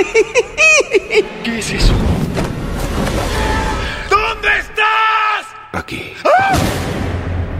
¿Qué 1.44 1.58
es 1.58 1.70
eso? 1.70 1.92
¿Dónde 4.08 4.48
estás? 4.58 5.46
Aquí. 5.72 6.14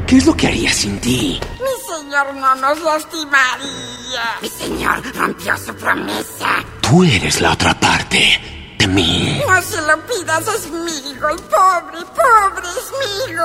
¿Qué 0.06 0.16
es 0.16 0.26
lo 0.26 0.36
que 0.36 0.46
haría 0.48 0.72
sin 0.72 0.98
ti? 1.00 1.40
Mi 1.60 1.74
señor 1.94 2.34
no 2.34 2.54
nos 2.56 2.80
lastimaría. 2.82 4.38
Mi 4.42 4.48
señor 4.48 5.02
rompió 5.14 5.56
su 5.56 5.74
promesa. 5.74 6.64
Tú 6.80 7.04
eres 7.04 7.40
la 7.40 7.52
otra 7.52 7.78
parte 7.78 8.40
de 8.78 8.86
mí. 8.88 9.40
No 9.46 9.62
se 9.62 9.80
lo 9.82 9.96
pidas, 10.06 10.48
es 10.48 10.68
Migo. 10.70 11.28
Pobre, 11.48 12.04
pobre 12.16 12.68
es 12.76 12.92
Migo. 13.28 13.44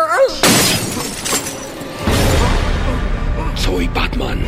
Soy 3.55 3.87
Batman. 3.89 4.39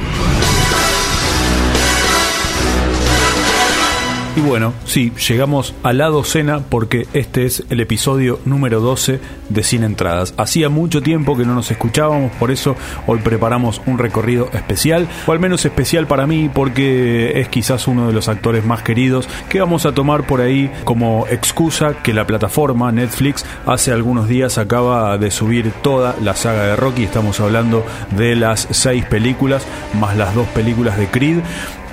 Y 4.38 4.40
bueno, 4.40 4.76
sí, 4.86 5.12
llegamos 5.28 5.74
a 5.82 5.94
la 5.94 6.10
docena 6.10 6.60
porque 6.60 7.08
este 7.14 7.48
es 7.48 7.64
el 7.72 7.80
episodio 7.80 8.40
número 8.46 8.82
12 8.82 9.20
de 9.50 9.64
Sin 9.64 9.84
Entradas. 9.84 10.36
Hacía 10.38 10.70
mucho 10.70 11.02
tiempo 11.02 11.36
que 11.36 11.44
no 11.44 11.56
nos 11.56 11.72
escuchábamos, 11.72 12.32
por 12.34 12.52
eso 12.52 12.76
hoy 13.08 13.18
preparamos 13.18 13.82
un 13.88 13.98
recorrido 13.98 14.48
especial, 14.54 15.08
o 15.26 15.32
al 15.32 15.40
menos 15.40 15.66
especial 15.66 16.06
para 16.06 16.28
mí 16.28 16.52
porque 16.54 17.42
es 17.42 17.50
quizás 17.50 17.88
uno 17.88 18.06
de 18.06 18.14
los 18.14 18.28
actores 18.28 18.64
más 18.64 18.84
queridos 18.84 19.28
que 19.50 19.60
vamos 19.60 19.88
a 19.88 19.94
tomar 19.94 20.28
por 20.28 20.42
ahí 20.42 20.72
como 20.84 21.26
excusa 21.32 22.04
que 22.04 22.14
la 22.14 22.28
plataforma 22.28 22.92
Netflix 22.92 23.44
hace 23.66 23.92
algunos 23.92 24.28
días 24.28 24.60
acaba 24.60 25.18
de 25.18 25.32
subir 25.32 25.72
toda 25.82 26.16
la 26.22 26.36
saga 26.36 26.68
de 26.68 26.76
Rocky. 26.76 27.06
Estamos 27.06 27.40
hablando 27.40 27.84
de 28.12 28.36
las 28.36 28.68
seis 28.70 29.04
películas 29.04 29.66
más 30.00 30.16
las 30.16 30.36
dos 30.36 30.48
películas 30.50 30.96
de 31.00 31.08
Creed. 31.08 31.40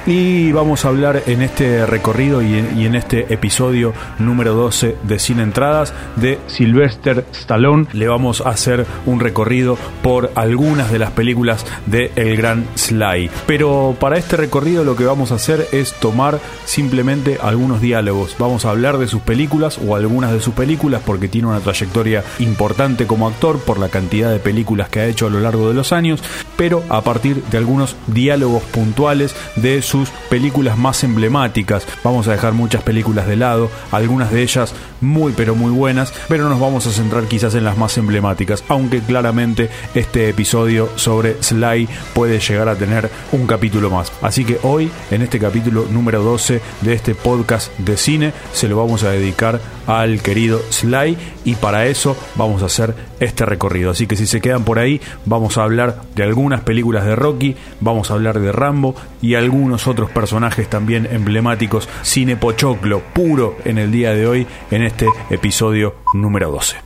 Y 0.06 0.52
vamos 0.52 0.84
a 0.84 0.88
hablar 0.88 1.22
en 1.26 1.40
este 1.40 1.86
recorrido 1.86 2.42
y 2.42 2.58
en, 2.58 2.94
este 2.94 3.32
episodio 3.32 3.94
número 4.18 4.52
12 4.52 4.96
de 5.02 5.18
Sin 5.18 5.40
Entradas 5.40 5.94
de 6.16 6.38
Sylvester 6.46 7.24
Stallone. 7.32 7.86
Le 7.94 8.06
vamos 8.06 8.42
a 8.42 8.50
hacer 8.50 8.84
un 9.06 9.20
recorrido 9.20 9.78
por 10.02 10.30
algunas 10.34 10.92
de 10.92 10.98
las 10.98 11.12
películas 11.12 11.64
de 11.86 12.12
El 12.16 12.36
Gran 12.36 12.66
Sly. 12.74 13.30
Pero 13.46 13.96
para 13.98 14.18
este 14.18 14.36
recorrido 14.36 14.84
lo 14.84 14.94
que 14.94 15.06
vamos 15.06 15.32
a 15.32 15.36
hacer 15.36 15.66
es 15.72 15.94
tomar 15.94 16.38
simplemente 16.66 17.38
algunos 17.42 17.80
diálogos. 17.80 18.36
Vamos 18.38 18.66
a 18.66 18.70
hablar 18.70 18.98
de 18.98 19.08
sus 19.08 19.22
películas 19.22 19.78
o 19.78 19.96
algunas 19.96 20.32
de 20.32 20.40
sus 20.40 20.52
películas 20.52 21.00
porque 21.04 21.28
tiene 21.28 21.48
una 21.48 21.60
trayectoria 21.60 22.22
importante 22.40 23.06
como 23.06 23.26
actor 23.26 23.58
por 23.58 23.78
la 23.78 23.88
cantidad 23.88 24.30
de 24.30 24.38
películas 24.38 24.90
que 24.90 25.00
ha 25.00 25.06
hecho 25.06 25.28
a 25.28 25.30
lo 25.30 25.40
largo 25.40 25.66
de 25.68 25.74
los 25.74 25.94
años, 25.94 26.22
pero 26.58 26.84
a 26.90 27.00
partir 27.00 27.42
de 27.44 27.56
algunos 27.56 27.96
diálogos 28.06 28.62
puntuales 28.64 29.34
de 29.56 29.80
su 29.80 29.93
sus 29.94 30.10
películas 30.28 30.76
más 30.76 31.04
emblemáticas. 31.04 31.86
Vamos 32.02 32.26
a 32.26 32.32
dejar 32.32 32.52
muchas 32.52 32.82
películas 32.82 33.28
de 33.28 33.36
lado, 33.36 33.70
algunas 33.92 34.32
de 34.32 34.42
ellas 34.42 34.74
muy 35.00 35.32
pero 35.36 35.54
muy 35.54 35.70
buenas, 35.70 36.12
pero 36.26 36.48
nos 36.48 36.58
vamos 36.58 36.84
a 36.88 36.90
centrar 36.90 37.26
quizás 37.26 37.54
en 37.54 37.62
las 37.62 37.78
más 37.78 37.96
emblemáticas, 37.96 38.64
aunque 38.66 38.98
claramente 38.98 39.70
este 39.94 40.28
episodio 40.28 40.88
sobre 40.96 41.40
Sly 41.40 41.88
puede 42.12 42.40
llegar 42.40 42.68
a 42.68 42.74
tener 42.74 43.08
un 43.30 43.46
capítulo 43.46 43.88
más. 43.88 44.10
Así 44.20 44.44
que 44.44 44.58
hoy, 44.64 44.90
en 45.12 45.22
este 45.22 45.38
capítulo 45.38 45.86
número 45.88 46.24
12 46.24 46.60
de 46.80 46.92
este 46.92 47.14
podcast 47.14 47.70
de 47.78 47.96
cine, 47.96 48.32
se 48.52 48.66
lo 48.66 48.76
vamos 48.76 49.04
a 49.04 49.10
dedicar 49.10 49.60
al 49.86 50.22
querido 50.22 50.60
Sly 50.70 51.16
y 51.44 51.54
para 51.56 51.86
eso 51.86 52.16
vamos 52.36 52.62
a 52.62 52.66
hacer 52.66 52.94
este 53.20 53.44
recorrido. 53.44 53.90
Así 53.90 54.06
que 54.06 54.16
si 54.16 54.26
se 54.26 54.40
quedan 54.40 54.64
por 54.64 54.78
ahí, 54.78 55.00
vamos 55.26 55.58
a 55.58 55.62
hablar 55.62 56.02
de 56.14 56.22
algunas 56.22 56.62
películas 56.62 57.04
de 57.04 57.14
Rocky, 57.14 57.54
vamos 57.80 58.10
a 58.10 58.14
hablar 58.14 58.40
de 58.40 58.50
Rambo 58.50 58.94
y 59.20 59.34
algunos 59.34 59.83
otros 59.86 60.10
personajes 60.10 60.68
también 60.68 61.06
emblemáticos, 61.10 61.88
cine 62.02 62.36
pochoclo 62.36 63.00
puro 63.00 63.56
en 63.64 63.78
el 63.78 63.90
día 63.90 64.14
de 64.14 64.26
hoy, 64.26 64.46
en 64.70 64.82
este 64.82 65.08
episodio 65.30 65.96
número 66.12 66.50
12. 66.50 66.76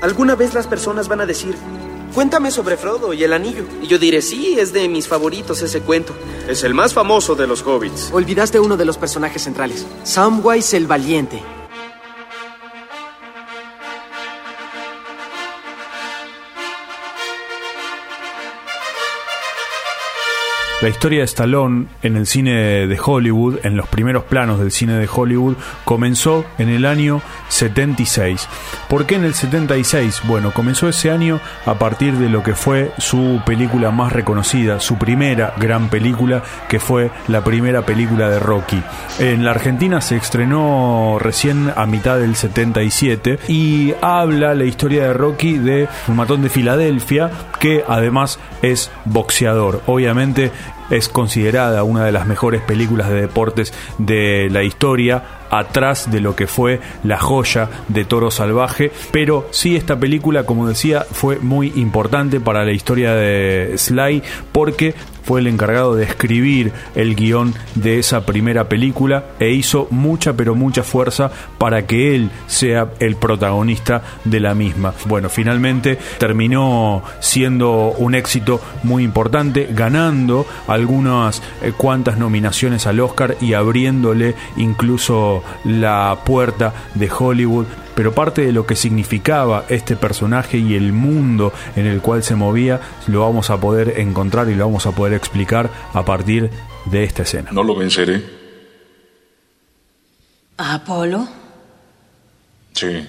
Alguna 0.00 0.34
vez 0.34 0.52
las 0.54 0.66
personas 0.66 1.08
van 1.08 1.20
a 1.20 1.26
decir, 1.26 1.54
cuéntame 2.14 2.50
sobre 2.50 2.76
Frodo 2.76 3.12
y 3.12 3.22
el 3.22 3.32
anillo. 3.32 3.64
Y 3.80 3.86
yo 3.86 3.98
diré, 3.98 4.20
sí, 4.20 4.56
es 4.58 4.72
de 4.72 4.88
mis 4.88 5.06
favoritos 5.06 5.62
ese 5.62 5.80
cuento. 5.80 6.14
Es 6.48 6.64
el 6.64 6.74
más 6.74 6.92
famoso 6.92 7.34
de 7.36 7.46
los 7.46 7.62
hobbits. 7.62 8.10
Olvidaste 8.12 8.58
uno 8.58 8.76
de 8.76 8.84
los 8.84 8.98
personajes 8.98 9.42
centrales, 9.42 9.86
Samwise 10.02 10.76
el 10.76 10.86
Valiente. 10.86 11.40
La 20.82 20.88
historia 20.88 21.20
de 21.20 21.26
Stallone 21.26 21.86
en 22.02 22.16
el 22.16 22.26
cine 22.26 22.88
de 22.88 22.98
Hollywood, 23.00 23.60
en 23.62 23.76
los 23.76 23.86
primeros 23.86 24.24
planos 24.24 24.58
del 24.58 24.72
cine 24.72 24.94
de 24.94 25.08
Hollywood, 25.08 25.54
comenzó 25.84 26.44
en 26.58 26.70
el 26.70 26.86
año 26.86 27.22
76. 27.50 28.48
¿Por 28.88 29.06
qué 29.06 29.14
en 29.14 29.22
el 29.22 29.32
76? 29.32 30.22
Bueno, 30.24 30.52
comenzó 30.52 30.88
ese 30.88 31.12
año 31.12 31.38
a 31.66 31.74
partir 31.74 32.14
de 32.14 32.28
lo 32.28 32.42
que 32.42 32.56
fue 32.56 32.90
su 32.98 33.40
película 33.46 33.92
más 33.92 34.12
reconocida, 34.12 34.80
su 34.80 34.98
primera 34.98 35.54
gran 35.56 35.88
película, 35.88 36.42
que 36.68 36.80
fue 36.80 37.12
la 37.28 37.44
primera 37.44 37.82
película 37.86 38.28
de 38.28 38.40
Rocky. 38.40 38.82
En 39.20 39.44
la 39.44 39.52
Argentina 39.52 40.00
se 40.00 40.16
estrenó 40.16 41.18
recién 41.20 41.72
a 41.76 41.86
mitad 41.86 42.18
del 42.18 42.34
77 42.34 43.38
y 43.46 43.94
habla 44.00 44.56
la 44.56 44.64
historia 44.64 45.04
de 45.04 45.12
Rocky 45.12 45.58
de 45.58 45.86
un 46.08 46.16
matón 46.16 46.42
de 46.42 46.48
Filadelfia 46.48 47.30
que 47.60 47.84
además 47.86 48.40
es 48.62 48.90
boxeador. 49.04 49.80
Obviamente 49.86 50.50
es 50.92 51.08
considerada 51.08 51.82
una 51.82 52.04
de 52.04 52.12
las 52.12 52.26
mejores 52.26 52.60
películas 52.60 53.08
de 53.08 53.22
deportes 53.22 53.72
de 53.98 54.48
la 54.50 54.62
historia, 54.62 55.24
atrás 55.50 56.10
de 56.10 56.20
lo 56.20 56.36
que 56.36 56.46
fue 56.46 56.80
la 57.02 57.18
joya 57.18 57.68
de 57.88 58.04
Toro 58.04 58.30
Salvaje, 58.30 58.92
pero 59.10 59.48
sí 59.50 59.76
esta 59.76 59.98
película, 59.98 60.44
como 60.44 60.68
decía, 60.68 61.04
fue 61.10 61.38
muy 61.38 61.72
importante 61.76 62.40
para 62.40 62.64
la 62.64 62.72
historia 62.72 63.14
de 63.14 63.74
Sly 63.76 64.22
porque 64.52 64.94
fue 65.22 65.40
el 65.40 65.46
encargado 65.46 65.94
de 65.94 66.04
escribir 66.04 66.72
el 66.94 67.14
guion 67.14 67.54
de 67.74 67.98
esa 67.98 68.26
primera 68.26 68.68
película 68.68 69.24
e 69.38 69.50
hizo 69.50 69.86
mucha 69.90 70.34
pero 70.34 70.54
mucha 70.54 70.82
fuerza 70.82 71.30
para 71.58 71.86
que 71.86 72.14
él 72.14 72.30
sea 72.46 72.88
el 72.98 73.16
protagonista 73.16 74.02
de 74.24 74.40
la 74.40 74.54
misma. 74.54 74.94
Bueno, 75.06 75.28
finalmente 75.28 75.98
terminó 76.18 77.02
siendo 77.20 77.92
un 77.98 78.14
éxito 78.14 78.60
muy 78.82 79.04
importante, 79.04 79.68
ganando 79.70 80.46
algunas 80.66 81.42
eh, 81.62 81.72
cuantas 81.76 82.18
nominaciones 82.18 82.86
al 82.86 83.00
Oscar 83.00 83.36
y 83.40 83.54
abriéndole 83.54 84.34
incluso 84.56 85.42
la 85.64 86.18
puerta 86.24 86.72
de 86.94 87.10
Hollywood 87.10 87.66
pero 87.94 88.14
parte 88.14 88.42
de 88.42 88.52
lo 88.52 88.66
que 88.66 88.76
significaba 88.76 89.64
este 89.68 89.96
personaje 89.96 90.58
y 90.58 90.74
el 90.74 90.92
mundo 90.92 91.52
en 91.76 91.86
el 91.86 92.00
cual 92.00 92.22
se 92.22 92.34
movía 92.34 92.80
lo 93.06 93.20
vamos 93.20 93.50
a 93.50 93.60
poder 93.60 94.00
encontrar 94.00 94.48
y 94.48 94.54
lo 94.54 94.66
vamos 94.66 94.86
a 94.86 94.92
poder 94.92 95.14
explicar 95.14 95.70
a 95.92 96.04
partir 96.04 96.50
de 96.86 97.04
esta 97.04 97.22
escena. 97.22 97.50
No 97.52 97.62
lo 97.62 97.74
venceré. 97.74 98.22
¿A 100.56 100.74
Apolo? 100.74 101.28
Sí. 102.72 103.06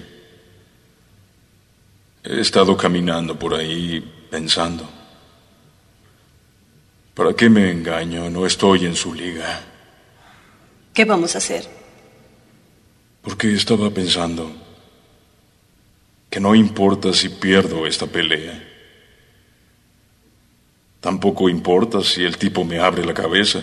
He 2.24 2.40
estado 2.40 2.76
caminando 2.76 3.38
por 3.38 3.54
ahí 3.54 4.00
pensando. 4.30 4.88
¿Para 7.14 7.32
qué 7.34 7.48
me 7.48 7.70
engaño? 7.70 8.28
No 8.28 8.44
estoy 8.44 8.86
en 8.86 8.96
su 8.96 9.14
liga. 9.14 9.60
¿Qué 10.92 11.04
vamos 11.04 11.34
a 11.34 11.38
hacer? 11.38 11.64
Porque 13.22 13.54
estaba 13.54 13.90
pensando 13.90 14.63
que 16.34 16.40
no 16.40 16.52
importa 16.52 17.12
si 17.12 17.28
pierdo 17.28 17.86
esta 17.86 18.08
pelea. 18.08 18.60
Tampoco 20.98 21.48
importa 21.48 22.02
si 22.02 22.24
el 22.24 22.36
tipo 22.36 22.64
me 22.64 22.80
abre 22.80 23.06
la 23.06 23.14
cabeza. 23.14 23.62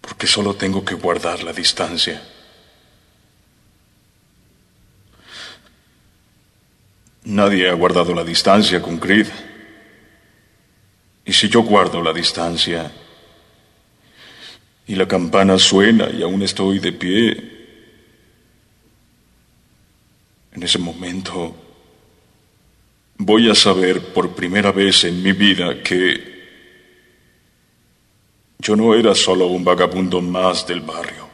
Porque 0.00 0.26
solo 0.26 0.54
tengo 0.54 0.82
que 0.82 0.94
guardar 0.94 1.42
la 1.42 1.52
distancia. 1.52 2.22
Nadie 7.24 7.68
ha 7.68 7.74
guardado 7.74 8.14
la 8.14 8.24
distancia 8.24 8.80
con 8.80 8.96
Creed. 8.96 9.26
Y 11.26 11.34
si 11.34 11.50
yo 11.50 11.60
guardo 11.60 12.02
la 12.02 12.14
distancia 12.14 12.90
y 14.86 14.94
la 14.94 15.06
campana 15.06 15.58
suena 15.58 16.08
y 16.08 16.22
aún 16.22 16.40
estoy 16.40 16.78
de 16.78 16.92
pie, 16.92 17.57
en 20.58 20.64
ese 20.64 20.78
momento 20.80 21.54
voy 23.16 23.48
a 23.48 23.54
saber 23.54 24.12
por 24.12 24.30
primera 24.30 24.72
vez 24.72 25.04
en 25.04 25.22
mi 25.22 25.30
vida 25.30 25.80
que 25.84 26.20
yo 28.58 28.74
no 28.74 28.92
era 28.92 29.14
solo 29.14 29.46
un 29.46 29.62
vagabundo 29.62 30.20
más 30.20 30.66
del 30.66 30.80
barrio. 30.80 31.28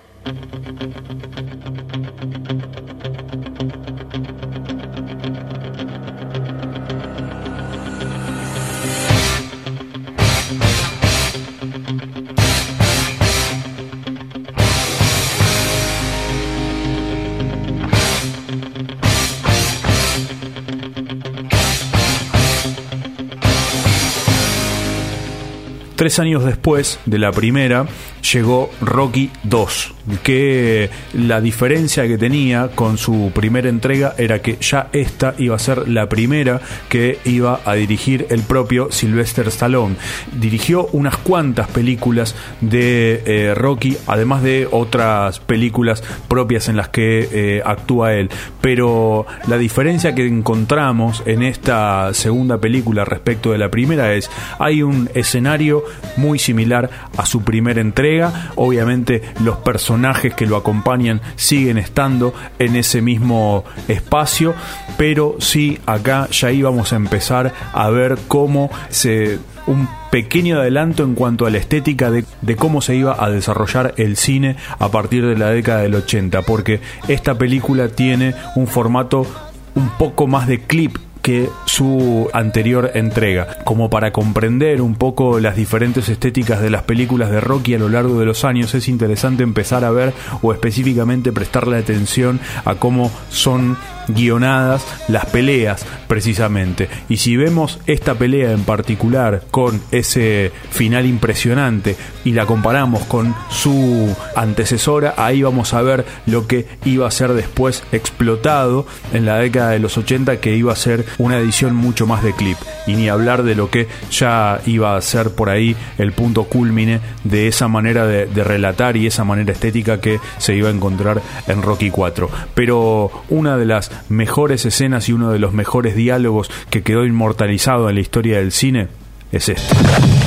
Tres 26.05 26.19
años 26.19 26.45
después 26.45 27.01
de 27.06 27.19
la 27.19 27.33
primera 27.33 27.87
llegó 28.32 28.71
Rocky 28.81 29.31
2, 29.44 29.94
que 30.23 30.91
la 31.12 31.41
diferencia 31.41 32.06
que 32.06 32.19
tenía 32.19 32.71
con 32.75 32.99
su 32.99 33.31
primera 33.35 33.69
entrega 33.69 34.15
era 34.19 34.41
que 34.41 34.56
ya 34.61 34.88
esta 34.93 35.35
iba 35.38 35.56
a 35.56 35.59
ser 35.59 35.88
la 35.88 36.09
primera 36.09 36.61
que 36.88 37.19
iba 37.25 37.61
a 37.65 37.75
dirigir 37.75 38.26
el 38.31 38.43
propio 38.43 38.91
Sylvester 38.91 39.49
Stallone. 39.49 39.97
Dirigió 40.32 40.87
unas 40.93 41.17
cuantas 41.19 41.69
películas 41.69 42.35
de 42.61 43.23
eh, 43.26 43.55
Rocky, 43.55 43.97
además 44.06 44.43
de 44.43 44.69
otras 44.70 45.41
películas 45.41 46.03
propias 46.29 46.69
en 46.69 46.77
las 46.77 46.88
que 46.88 47.29
eh, 47.31 47.62
actúa 47.65 48.15
él. 48.15 48.31
Pero 48.61 49.27
la 49.47 49.59
diferencia 49.59 50.15
que 50.15 50.27
encontramos 50.27 51.23
en 51.27 51.43
esta 51.43 52.12
segunda 52.15 52.59
película 52.59 53.05
respecto 53.05 53.53
de 53.53 53.59
la 53.59 53.70
primera 53.70 54.15
es, 54.15 54.31
hay 54.59 54.82
un 54.82 55.11
escenario 55.15 55.85
muy 56.17 56.38
similar 56.38 56.91
a 57.17 57.27
su 57.27 57.43
primera 57.43 57.81
entrega, 57.81 58.13
obviamente 58.56 59.22
los 59.43 59.56
personajes 59.58 60.34
que 60.34 60.46
lo 60.46 60.56
acompañan 60.56 61.20
siguen 61.37 61.78
estando 61.78 62.34
en 62.58 62.76
ese 62.76 63.00
mismo 63.02 63.64
espacio, 63.88 64.55
pero 64.96 65.37
sí 65.40 65.78
acá 65.87 66.28
ya 66.31 66.50
íbamos 66.50 66.93
a 66.93 66.96
empezar 66.96 67.52
a 67.72 67.90
ver 67.90 68.19
cómo 68.28 68.70
se 68.88 69.38
un 69.66 69.88
pequeño 70.11 70.58
adelanto 70.58 71.05
en 71.05 71.14
cuanto 71.14 71.46
a 71.46 71.50
la 71.50 71.56
estética 71.56 72.11
de, 72.11 72.26
de, 72.43 72.56
cómo 72.56 72.82
se 72.82 72.96
iba 72.96 73.16
a 73.19 73.31
desarrollar 73.31 73.94
el 73.96 74.19
cine 74.19 74.56
a 74.78 74.90
partir 74.90 75.26
de 75.26 75.38
la 75.38 75.50
década 75.50 75.81
del 75.81 75.94
80, 75.94 76.43
porque 76.43 76.81
esta 77.08 77.38
película 77.38 77.88
tiene 77.88 78.34
un 78.56 78.67
formato 78.67 79.26
un 79.75 79.88
poco 79.96 80.26
más 80.26 80.46
de 80.46 80.60
clip 80.60 80.99
que 81.25 81.49
su 81.65 82.29
anterior 82.35 82.91
entrega, 82.93 83.56
como 83.65 83.88
para 83.88 84.12
comprender 84.12 84.82
un 84.82 84.94
poco 84.94 85.41
las 85.41 85.56
diferentes 85.56 86.11
estéticas 86.11 86.61
de 86.61 86.69
las 86.69 86.82
películas 86.82 87.31
de 87.31 87.41
Rocky 87.41 87.75
a 87.75 87.79
lo 87.79 87.88
largo 87.88 88.21
de 88.21 88.26
los 88.26 88.44
años, 88.44 88.75
es 88.75 88.88
interesante 88.88 89.43
empezar 89.43 89.87
a 89.87 89.91
ver 89.91 90.12
o 90.43 90.53
específicamente 90.53 91.32
prestarle 91.32 91.79
atención 91.79 92.41
a 92.67 92.75
cómo 92.75 93.11
son 93.31 93.79
guionadas 94.09 94.85
las 95.09 95.27
peleas 95.27 95.85
precisamente. 96.06 96.89
Y 97.09 97.19
si 97.19 97.37
vemos 97.37 97.79
esta 97.87 98.15
pelea 98.15 98.53
en 98.53 98.65
particular 98.65 99.43
con 99.51 99.83
ese 99.91 100.53
final 100.71 101.06
impresionante 101.06 101.97
y 102.25 102.33
la 102.33 102.47
comparamos 102.47 103.05
con 103.05 103.35
su 103.51 104.15
antecesora, 104.37 105.15
ahí 105.17 105.43
vamos 105.43 105.75
a 105.75 105.83
ver 105.83 106.05
lo 106.27 106.47
que 106.47 106.67
iba 106.85 107.06
a 107.06 107.11
ser 107.11 107.33
después 107.33 107.83
explotado 107.93 108.87
en 109.12 109.27
la 109.27 109.39
década 109.39 109.71
de 109.71 109.79
los 109.79 109.97
80, 109.99 110.41
que 110.41 110.56
iba 110.56 110.73
a 110.73 110.77
ser 110.77 111.05
una 111.19 111.39
edición 111.39 111.75
mucho 111.75 112.06
más 112.06 112.23
de 112.23 112.33
clip. 112.33 112.56
Y 112.87 112.95
ni 112.95 113.09
hablar 113.09 113.43
de 113.43 113.55
lo 113.55 113.71
que 113.71 113.89
ya 114.11 114.61
iba 114.67 114.97
a 114.97 115.01
ser 115.01 115.31
por 115.31 115.49
ahí 115.49 115.77
el 115.99 116.12
punto 116.12 116.45
culmine 116.45 117.01
de 117.25 117.49
esa 117.49 117.69
manera 117.69 118.06
de, 118.06 118.45
relatar 118.45 118.97
y 118.97 119.06
esa 119.06 119.25
manera 119.25 119.53
estética 119.53 120.01
que 120.01 120.21
se 120.39 120.55
iba 120.55 120.69
a 120.69 120.73
encontrar 120.73 121.23
en 121.47 121.62
Rocky 121.62 121.91
4. 121.91 122.29
Pero 122.55 123.11
una 123.31 123.56
de 123.56 123.65
las 123.65 123.91
mejores 124.08 124.64
escenas 124.64 125.08
y 125.08 125.12
uno 125.12 125.31
de 125.31 125.38
los 125.38 125.52
mejores 125.52 125.94
diálogos 125.96 126.50
que 126.70 126.82
quedó 126.82 127.05
inmortalizado 127.05 127.88
en 127.88 127.96
la 127.96 128.00
historia 128.00 128.38
del 128.38 128.52
cine 128.52 128.88
es 129.32 129.49
este. 129.49 130.24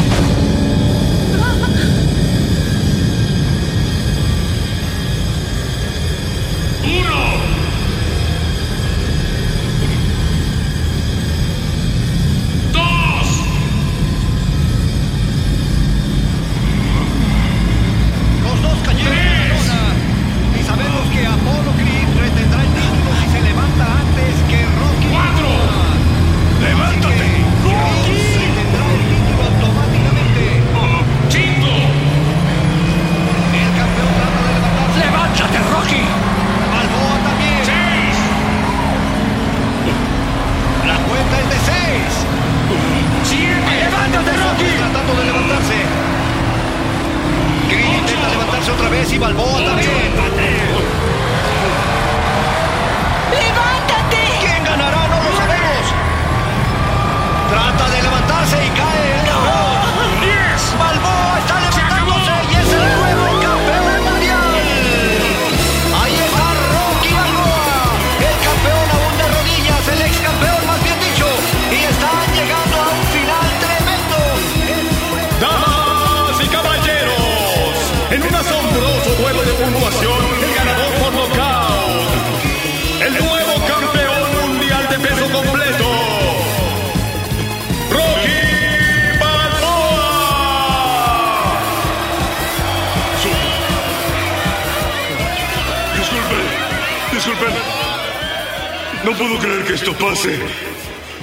Puedo 99.18 99.38
creer 99.40 99.64
que 99.66 99.74
esto 99.74 99.94
pase. 99.94 100.40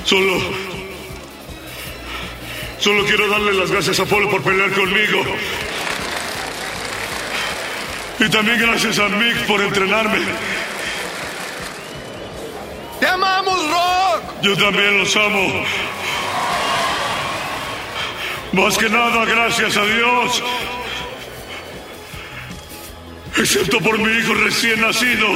Solo... 0.05 0.75
Solo 2.79 3.05
quiero 3.07 3.27
darle 3.29 3.55
las 3.55 3.71
gracias 3.71 3.99
a 4.01 4.05
Polo 4.05 4.29
por 4.29 4.43
pelear 4.43 4.71
conmigo. 4.73 5.23
Y 8.19 8.29
también 8.29 8.61
gracias 8.61 8.99
a 8.99 9.09
Mick 9.09 9.37
por 9.47 9.61
entrenarme. 9.63 10.19
¡Te 13.01 13.07
amamos, 13.07 13.59
Rock! 13.71 14.43
Yo 14.43 14.57
también 14.57 14.99
los 14.99 15.17
amo. 15.17 15.65
Más 18.53 18.77
que 18.77 18.89
nada, 18.91 19.25
gracias 19.25 19.77
a 19.77 19.85
Dios. 19.85 20.43
Excepto 23.37 23.81
por 23.81 23.99
mi 23.99 24.19
hijo 24.19 24.35
recién 24.35 24.81
nacido. 24.81 25.27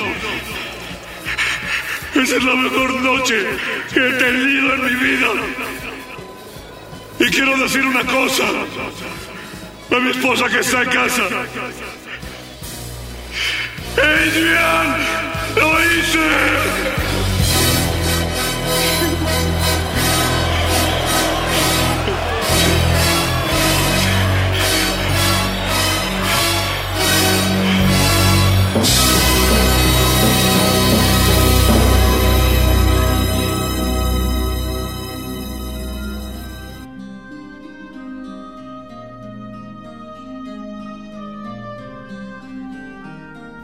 Esa 2.23 2.37
es 2.37 2.45
la 2.45 2.55
mejor 2.57 3.01
noche 3.01 3.47
que 3.95 4.09
he 4.09 4.13
tenido 4.15 4.75
en 4.75 4.85
mi 4.85 4.95
vida. 4.95 5.29
Y 7.21 7.31
quiero 7.31 7.57
decir 7.59 7.87
una 7.87 8.05
cosa 8.05 8.45
a 9.91 10.01
mi 10.01 10.11
esposa 10.11 10.49
que 10.49 10.59
está 10.59 10.83
en 10.83 10.91
casa. 10.91 11.23
¡Adrian! 13.97 14.97
¡Lo 15.57 15.85
hice! 15.85 17.08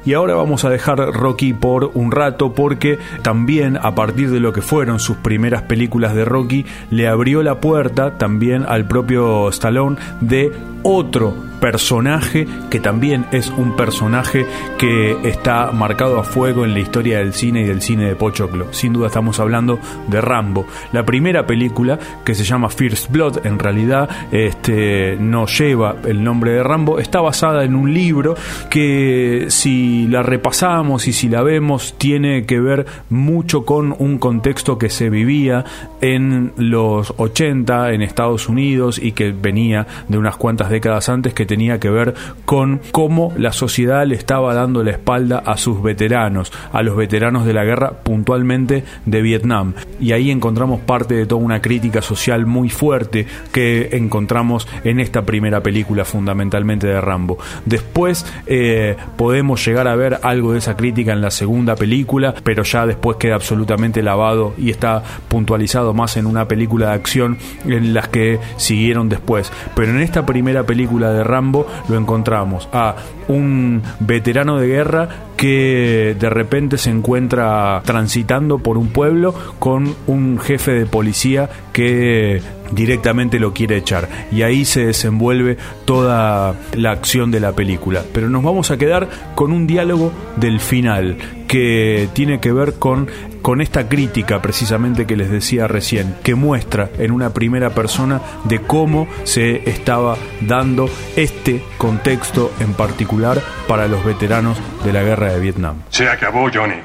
Y 0.05 0.13
ahora 0.13 0.35
vamos 0.35 0.65
a 0.65 0.71
dejar 0.71 0.99
Rocky 0.99 1.55
por 1.55 1.91
un 1.95 2.13
rato 2.13 2.53
porque 2.53 2.99
también 3.23 3.79
a 3.81 3.95
partir 3.95 4.31
de 4.31 4.41
lo 4.41 4.53
que 4.53 4.61
fueron 4.61 5.01
sus 5.01 5.17
primeras 5.17 5.63
películas 5.63 6.15
de 6.15 6.25
Rocky 6.25 6.67
le 6.91 7.09
abrió 7.09 7.43
la 7.43 7.61
puerta 7.61 8.19
también 8.19 8.65
al 8.69 8.87
propio 8.87 9.49
Stallone 9.49 9.97
de 10.21 10.53
otro 10.85 11.35
personaje 11.65 12.47
que 12.71 12.79
también 12.79 13.25
es 13.33 13.49
un 13.49 13.75
personaje 13.75 14.45
que 14.77 15.17
está 15.25 15.73
marcado 15.73 16.19
a 16.19 16.25
fuego 16.25 16.67
en 16.67 16.75
la 16.75 16.81
historia 16.81 17.19
del 17.19 17.33
cine 17.33 17.63
y 17.63 17.65
del 17.65 17.81
cine 17.81 18.07
de 18.07 18.17
Pochoclo. 18.17 18.73
Sin 18.73 18.93
duda 18.93 19.07
estamos 19.07 19.41
hablando 19.41 19.79
de 20.09 20.21
Rambo. 20.21 20.67
La 20.93 21.07
primera 21.07 21.47
película 21.47 21.99
que 22.23 22.35
se 22.35 22.45
llama 22.45 22.69
First 22.69 23.11
Blood, 23.11 23.47
en 23.47 23.59
realidad 23.59 24.11
este, 24.31 25.17
no 25.19 25.47
lleva 25.47 25.97
el 26.05 26.23
nombre 26.23 26.53
de 26.53 26.63
Rambo, 26.63 26.99
está 26.99 27.23
basada 27.23 27.65
en 27.65 27.77
un 27.77 27.95
libro 27.95 28.35
que 28.69 29.47
si 29.49 30.07
la 30.09 30.23
repasamos 30.23 31.09
y 31.09 31.15
si 31.15 31.31
la 31.31 31.43
vemos 31.43 31.95
tiene 31.97 32.45
que 32.45 32.61
ver 32.61 32.85
mucho 33.09 33.65
con 33.65 33.97
un 33.99 34.19
contexto 34.19 34.77
que 34.77 34.91
se 34.91 35.09
vivía 35.09 35.65
en 36.03 36.53
los 36.59 37.15
80 37.17 37.93
en 37.93 38.03
Estados 38.03 38.51
Unidos 38.51 38.99
y 39.03 39.13
que 39.13 39.33
venía 39.33 39.87
de 40.09 40.19
unas 40.19 40.37
cuantas 40.37 40.74
décadas 40.75 41.09
antes 41.09 41.35
que 41.35 41.47
tenía 41.47 41.79
que 41.79 41.89
ver 41.89 42.15
con 42.45 42.81
cómo 42.91 43.33
la 43.37 43.53
sociedad 43.53 44.05
le 44.07 44.17
estaba 44.17 44.55
dando 44.55 44.83
la 44.83 44.91
espalda 44.91 45.39
a 45.39 45.57
sus 45.57 45.83
veteranos, 45.83 46.53
a 46.73 46.83
los 46.83 46.97
veteranos 46.97 47.47
de 47.47 47.53
la 47.53 47.65
guerra 47.65 47.93
puntualmente 48.03 48.85
de 49.07 49.23
Vietnam. 49.23 49.75
Y 50.01 50.13
ahí 50.13 50.31
encontramos 50.33 50.81
parte 50.81 51.15
de 51.15 51.27
toda 51.27 51.41
una 51.41 51.63
crítica 51.63 52.03
social 52.03 52.45
muy 52.45 52.71
fuerte 52.71 53.27
que 53.53 53.91
encontramos 53.93 54.67
en 54.83 54.99
esta 54.99 55.23
primera 55.23 55.63
película 55.63 56.05
fundamentalmente 56.05 56.89
de 56.89 57.01
Rambo. 57.01 57.39
Después 57.65 58.27
eh, 58.47 58.97
podemos 59.17 59.65
llegar 59.65 59.87
a 59.87 59.95
ver 59.95 60.19
algo 60.23 60.53
de 60.53 60.59
esa 60.59 60.77
crítica 60.77 61.13
en 61.13 61.21
la 61.21 61.31
segunda 61.31 61.77
película, 61.77 62.35
pero 62.43 62.65
ya 62.65 62.85
después 62.85 63.17
queda 63.17 63.37
absolutamente 63.37 64.03
lavado 64.03 64.55
y 64.59 64.71
está 64.71 65.03
puntualizado 65.29 65.95
más 65.95 66.17
en 66.17 66.27
una 66.27 66.49
película 66.49 66.89
de 66.89 66.95
acción 66.95 67.39
en 67.65 67.95
las 67.95 68.09
que 68.09 68.41
siguieron 68.57 69.09
después. 69.09 69.53
Pero 69.77 69.93
en 69.93 70.01
esta 70.01 70.27
primera 70.27 70.64
película 70.67 71.11
de 71.11 71.25
Rambo 71.25 71.67
lo 71.89 71.97
encontramos 71.97 72.69
a 72.73 72.97
un 73.29 73.83
veterano 74.01 74.59
de 74.59 74.67
guerra 74.67 75.09
que 75.37 76.17
de 76.19 76.31
repente 76.31 76.79
se 76.79 76.91
encuentra 76.91 77.83
transitando 77.85 78.59
por 78.59 78.79
un 78.79 78.89
pueblo 78.89 79.35
con 79.59 79.95
un 80.07 80.39
jefe 80.39 80.73
de 80.73 80.87
policía 80.87 81.51
que 81.73 82.41
directamente 82.73 83.39
lo 83.39 83.53
quiere 83.53 83.77
echar. 83.77 84.09
Y 84.33 84.43
ahí 84.43 84.65
se 84.65 84.87
desenvuelve 84.87 85.57
toda 85.85 86.55
la 86.75 86.91
acción 86.91 87.31
de 87.31 87.41
la 87.41 87.53
película. 87.53 88.03
Pero 88.13 88.29
nos 88.29 88.43
vamos 88.43 88.71
a 88.71 88.77
quedar 88.77 89.09
con 89.35 89.53
un 89.53 89.67
diálogo 89.67 90.13
del 90.37 90.61
final 90.61 91.17
que 91.49 92.09
tiene 92.15 92.41
que 92.41 92.53
ver 92.53 92.75
con, 92.75 93.09
con 93.45 93.61
esta 93.61 93.91
crítica 93.91 94.41
precisamente 94.41 95.07
que 95.07 95.17
les 95.17 95.31
decía 95.31 95.69
recién, 95.69 96.17
que 96.25 96.35
muestra 96.35 96.89
en 96.97 97.13
una 97.13 97.35
primera 97.35 97.69
persona 97.69 98.23
de 98.45 98.63
cómo 98.63 99.07
se 99.25 99.69
estaba 99.69 100.17
dando 100.41 100.89
este 101.15 101.63
contexto 101.77 102.55
en 102.59 102.73
particular 102.73 103.43
para 103.69 103.87
los 103.87 104.03
veteranos 104.03 104.59
de 104.83 104.95
la 104.95 105.03
guerra 105.03 105.27
de 105.29 105.41
Vietnam. 105.41 105.83
Se 105.91 106.09
acabó, 106.09 106.51
Johnny. 106.51 106.81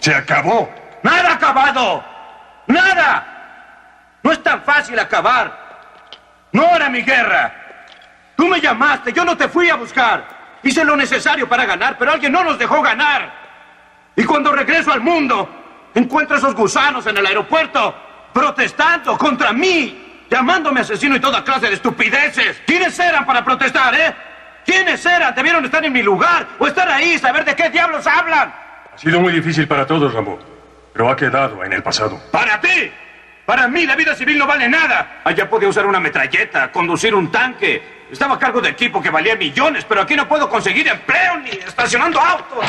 Se 0.00 0.12
acabó. 0.12 0.68
¡Nada 1.04 1.34
acabado! 1.34 2.04
¡Nada! 2.66 4.18
No 4.24 4.32
es 4.32 4.42
tan 4.42 4.60
fácil 4.64 4.98
acabar. 4.98 5.56
No 6.50 6.64
era 6.74 6.90
mi 6.90 7.02
guerra. 7.02 7.54
Tú 8.34 8.48
me 8.48 8.60
llamaste, 8.60 9.12
yo 9.12 9.24
no 9.24 9.36
te 9.36 9.46
fui 9.46 9.70
a 9.70 9.76
buscar. 9.76 10.58
Hice 10.64 10.84
lo 10.84 10.96
necesario 10.96 11.48
para 11.48 11.64
ganar, 11.64 11.96
pero 11.96 12.10
alguien 12.10 12.32
no 12.32 12.42
nos 12.42 12.58
dejó 12.58 12.82
ganar. 12.82 13.43
Y 14.16 14.24
cuando 14.24 14.52
regreso 14.52 14.92
al 14.92 15.00
mundo, 15.00 15.48
encuentro 15.94 16.36
a 16.36 16.38
esos 16.38 16.54
gusanos 16.54 17.06
en 17.06 17.16
el 17.16 17.26
aeropuerto 17.26 17.94
protestando 18.32 19.16
contra 19.16 19.52
mí, 19.52 20.24
llamándome 20.30 20.80
asesino 20.80 21.16
y 21.16 21.20
toda 21.20 21.44
clase 21.44 21.68
de 21.68 21.74
estupideces. 21.74 22.62
¿Quiénes 22.66 22.98
eran 22.98 23.24
para 23.24 23.44
protestar, 23.44 23.94
eh? 23.94 24.14
¿Quiénes 24.64 25.04
eran? 25.04 25.34
Debieron 25.34 25.64
estar 25.64 25.84
en 25.84 25.92
mi 25.92 26.02
lugar 26.02 26.46
o 26.58 26.66
estar 26.66 26.88
ahí, 26.88 27.18
saber 27.18 27.44
de 27.44 27.54
qué 27.54 27.70
diablos 27.70 28.06
hablan. 28.06 28.54
Ha 28.94 28.98
sido 28.98 29.20
muy 29.20 29.32
difícil 29.32 29.66
para 29.68 29.86
todos, 29.86 30.12
Rambo, 30.12 30.38
pero 30.92 31.10
ha 31.10 31.16
quedado 31.16 31.62
en 31.64 31.72
el 31.72 31.82
pasado. 31.82 32.20
¡Para 32.30 32.60
ti! 32.60 32.90
Para 33.44 33.68
mí 33.68 33.84
la 33.84 33.94
vida 33.94 34.14
civil 34.14 34.38
no 34.38 34.46
vale 34.46 34.68
nada. 34.68 35.20
Allá 35.22 35.50
podía 35.50 35.68
usar 35.68 35.84
una 35.84 36.00
metralleta, 36.00 36.72
conducir 36.72 37.14
un 37.14 37.30
tanque. 37.30 38.06
Estaba 38.10 38.36
a 38.36 38.38
cargo 38.38 38.60
de 38.60 38.70
equipo 38.70 39.02
que 39.02 39.10
valía 39.10 39.36
millones, 39.36 39.84
pero 39.86 40.00
aquí 40.00 40.16
no 40.16 40.26
puedo 40.26 40.48
conseguir 40.48 40.88
empleo 40.88 41.36
ni 41.38 41.50
estacionando 41.50 42.18
autos. 42.20 42.64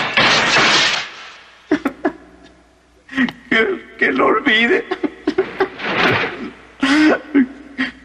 Que, 3.98 4.12
lo 4.12 4.28
olvide. 4.28 4.86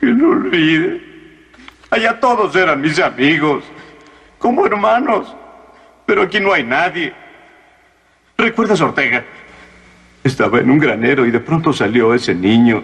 Que 0.00 0.06
lo 0.06 0.30
olvide. 0.30 1.00
Allá 1.90 2.20
todos 2.20 2.54
eran 2.54 2.80
mis 2.80 2.98
amigos, 2.98 3.64
como 4.38 4.66
hermanos. 4.66 5.34
Pero 6.06 6.22
aquí 6.22 6.40
no 6.40 6.52
hay 6.52 6.64
nadie. 6.64 7.12
¿Recuerdas 8.36 8.80
Ortega? 8.80 9.24
Estaba 10.22 10.60
en 10.60 10.70
un 10.70 10.78
granero 10.78 11.26
y 11.26 11.30
de 11.30 11.40
pronto 11.40 11.72
salió 11.72 12.14
ese 12.14 12.34
niño 12.34 12.82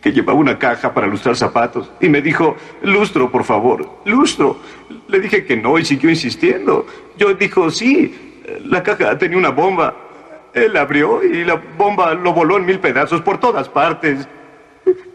que 0.00 0.12
llevaba 0.12 0.38
una 0.38 0.58
caja 0.58 0.94
para 0.94 1.06
lustrar 1.06 1.36
zapatos 1.36 1.90
y 2.00 2.08
me 2.08 2.22
dijo, 2.22 2.56
lustro, 2.82 3.30
por 3.30 3.44
favor, 3.44 4.00
lustro. 4.04 4.60
Le 5.08 5.20
dije 5.20 5.44
que 5.44 5.56
no 5.56 5.78
y 5.78 5.84
siguió 5.84 6.08
insistiendo. 6.10 6.86
Yo 7.18 7.34
dijo, 7.34 7.70
sí, 7.70 8.42
la 8.64 8.82
caja 8.82 9.18
tenía 9.18 9.36
una 9.36 9.50
bomba. 9.50 10.09
Él 10.54 10.76
abrió 10.76 11.22
y 11.22 11.44
la 11.44 11.54
bomba 11.54 12.14
lo 12.14 12.32
voló 12.32 12.56
en 12.56 12.66
mil 12.66 12.80
pedazos 12.80 13.20
por 13.20 13.38
todas 13.38 13.68
partes. 13.68 14.26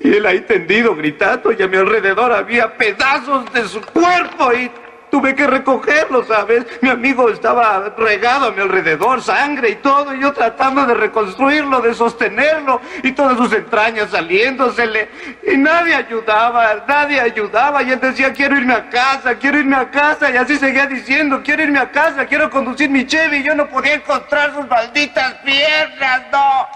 Y 0.02 0.14
él 0.14 0.26
ahí 0.26 0.42
tendido, 0.42 0.96
gritando, 0.96 1.52
y 1.52 1.62
a 1.62 1.68
mi 1.68 1.78
alrededor 1.78 2.32
había 2.32 2.78
pedazos 2.78 3.52
de 3.52 3.68
su 3.68 3.82
cuerpo 3.82 4.54
y 4.54 4.70
Tuve 5.10 5.36
que 5.36 5.48
recogerlo, 5.48 6.24
¿sabes? 6.24 6.66
Mi 6.82 6.90
amigo 6.90 7.30
estaba 7.30 7.94
regado 7.98 8.48
a 8.48 8.52
mi 8.52 8.62
alrededor, 8.62 9.22
sangre 9.22 9.70
y 9.70 9.76
todo, 9.76 10.14
y 10.14 10.20
yo 10.20 10.34
tratando 10.34 10.86
de 10.86 10.94
reconstruirlo, 10.94 11.80
de 11.80 11.94
sostenerlo, 11.94 12.82
y 13.04 13.12
todas 13.14 13.38
sus 13.38 13.54
entrañas 13.54 14.10
saliéndosele. 14.10 15.10
Y 15.44 15.58
nadie 15.58 15.96
ayudaba, 15.96 16.84
nadie 16.88 17.22
ayudaba, 17.22 17.84
y 17.84 17.92
él 17.92 18.00
decía, 18.00 18.34
quiero 18.34 18.58
irme 18.58 18.74
a 18.74 18.90
casa, 18.90 19.36
quiero 19.36 19.60
irme 19.60 19.78
a 19.78 19.90
casa, 19.90 20.32
y 20.32 20.38
así 20.38 20.58
seguía 20.58 20.86
diciendo, 20.86 21.42
quiero 21.44 21.64
irme 21.64 21.80
a 21.80 21.92
casa, 21.92 22.26
quiero 22.26 22.50
conducir 22.50 22.90
mi 22.90 23.06
Chevy, 23.06 23.38
y 23.38 23.44
yo 23.44 23.56
no 23.56 23.68
podía 23.68 23.94
encontrar 23.94 24.54
sus 24.54 24.68
malditas 24.68 25.36
piernas, 25.46 26.24
no. 26.32 26.68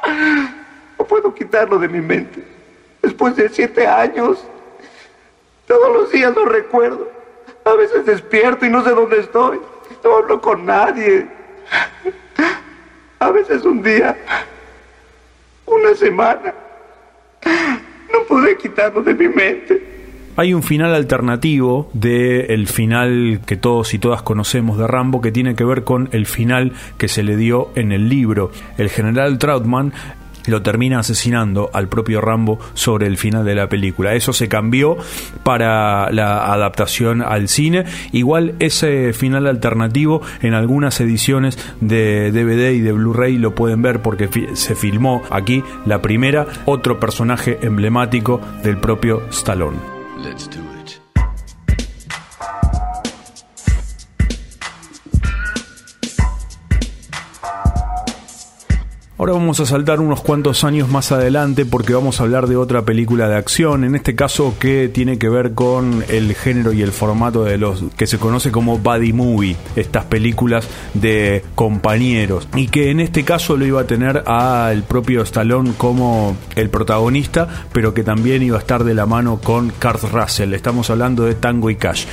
No 0.97 1.05
puedo 1.05 1.33
quitarlo 1.33 1.77
de 1.79 1.87
mi 1.87 1.99
mente. 1.99 2.43
Después 3.01 3.35
de 3.35 3.49
siete 3.49 3.87
años, 3.87 4.45
todos 5.67 5.93
los 5.93 6.11
días 6.11 6.33
lo 6.35 6.45
recuerdo. 6.45 7.18
A 7.69 7.75
veces 7.75 8.05
despierto 8.05 8.65
y 8.65 8.69
no 8.69 8.83
sé 8.83 8.91
dónde 8.91 9.19
estoy. 9.19 9.59
No 10.03 10.17
hablo 10.17 10.41
con 10.41 10.65
nadie. 10.65 11.27
A 13.19 13.31
veces 13.31 13.63
un 13.63 13.83
día, 13.83 14.17
una 15.65 15.93
semana. 15.93 16.53
No 18.11 18.23
pude 18.27 18.57
quitarlo 18.57 19.03
de 19.03 19.13
mi 19.13 19.27
mente. 19.27 19.89
Hay 20.35 20.53
un 20.53 20.63
final 20.63 20.95
alternativo 20.95 21.89
del 21.93 22.49
el 22.49 22.67
final 22.67 23.41
que 23.45 23.57
todos 23.57 23.93
y 23.93 23.99
todas 23.99 24.21
conocemos 24.21 24.77
de 24.77 24.87
Rambo 24.87 25.21
que 25.21 25.31
tiene 25.31 25.53
que 25.53 25.65
ver 25.65 25.83
con 25.83 26.09
el 26.13 26.25
final 26.25 26.73
que 26.97 27.09
se 27.09 27.23
le 27.23 27.35
dio 27.35 27.71
en 27.75 27.91
el 27.91 28.07
libro. 28.09 28.51
El 28.77 28.89
general 28.89 29.37
Trautmann 29.37 29.93
lo 30.47 30.61
termina 30.61 30.99
asesinando 30.99 31.69
al 31.73 31.87
propio 31.87 32.21
Rambo 32.21 32.59
sobre 32.73 33.07
el 33.07 33.17
final 33.17 33.45
de 33.45 33.55
la 33.55 33.67
película. 33.67 34.15
Eso 34.15 34.33
se 34.33 34.47
cambió 34.47 34.97
para 35.43 36.11
la 36.11 36.53
adaptación 36.53 37.21
al 37.21 37.47
cine. 37.47 37.85
Igual 38.11 38.55
ese 38.59 39.13
final 39.13 39.47
alternativo 39.47 40.21
en 40.41 40.53
algunas 40.53 40.99
ediciones 41.01 41.57
de 41.81 42.31
DVD 42.31 42.71
y 42.71 42.81
de 42.81 42.91
Blu-ray 42.91 43.37
lo 43.37 43.55
pueden 43.55 43.81
ver 43.81 44.01
porque 44.01 44.29
se 44.53 44.75
filmó 44.75 45.21
aquí 45.29 45.63
la 45.85 46.01
primera, 46.01 46.47
otro 46.65 46.99
personaje 46.99 47.59
emblemático 47.61 48.41
del 48.63 48.77
propio 48.77 49.23
Stallone. 49.29 49.77
Ahora 59.19 59.33
vamos 59.33 59.59
a 59.59 59.65
saltar 59.65 59.99
unos 59.99 60.21
cuantos 60.21 60.63
años 60.63 60.87
más 60.87 61.11
adelante 61.11 61.65
porque 61.65 61.93
vamos 61.93 62.21
a 62.21 62.23
hablar 62.23 62.47
de 62.47 62.55
otra 62.55 62.83
película 62.83 63.27
de 63.27 63.35
acción, 63.35 63.83
en 63.83 63.95
este 63.95 64.15
caso 64.15 64.55
que 64.57 64.87
tiene 64.87 65.19
que 65.19 65.27
ver 65.27 65.53
con 65.53 66.05
el 66.07 66.33
género 66.35 66.71
y 66.71 66.81
el 66.81 66.93
formato 66.93 67.43
de 67.43 67.57
los 67.57 67.83
que 67.97 68.07
se 68.07 68.17
conoce 68.17 68.49
como 68.49 68.77
buddy 68.77 69.11
movie, 69.11 69.57
estas 69.75 70.05
películas 70.05 70.69
de 70.93 71.43
compañeros 71.53 72.47
y 72.55 72.67
que 72.67 72.91
en 72.91 73.01
este 73.01 73.25
caso 73.25 73.57
lo 73.57 73.65
iba 73.65 73.81
a 73.81 73.87
tener 73.87 74.23
al 74.25 74.83
propio 74.83 75.23
Stallone 75.23 75.73
como 75.77 76.37
el 76.55 76.69
protagonista, 76.69 77.45
pero 77.73 77.93
que 77.93 78.05
también 78.05 78.41
iba 78.41 78.55
a 78.55 78.61
estar 78.61 78.85
de 78.85 78.93
la 78.93 79.05
mano 79.05 79.41
con 79.43 79.71
Kurt 79.71 80.01
Russell. 80.13 80.53
Estamos 80.53 80.89
hablando 80.91 81.25
de 81.25 81.35
Tango 81.35 81.69
y 81.69 81.75
Cash. 81.75 82.05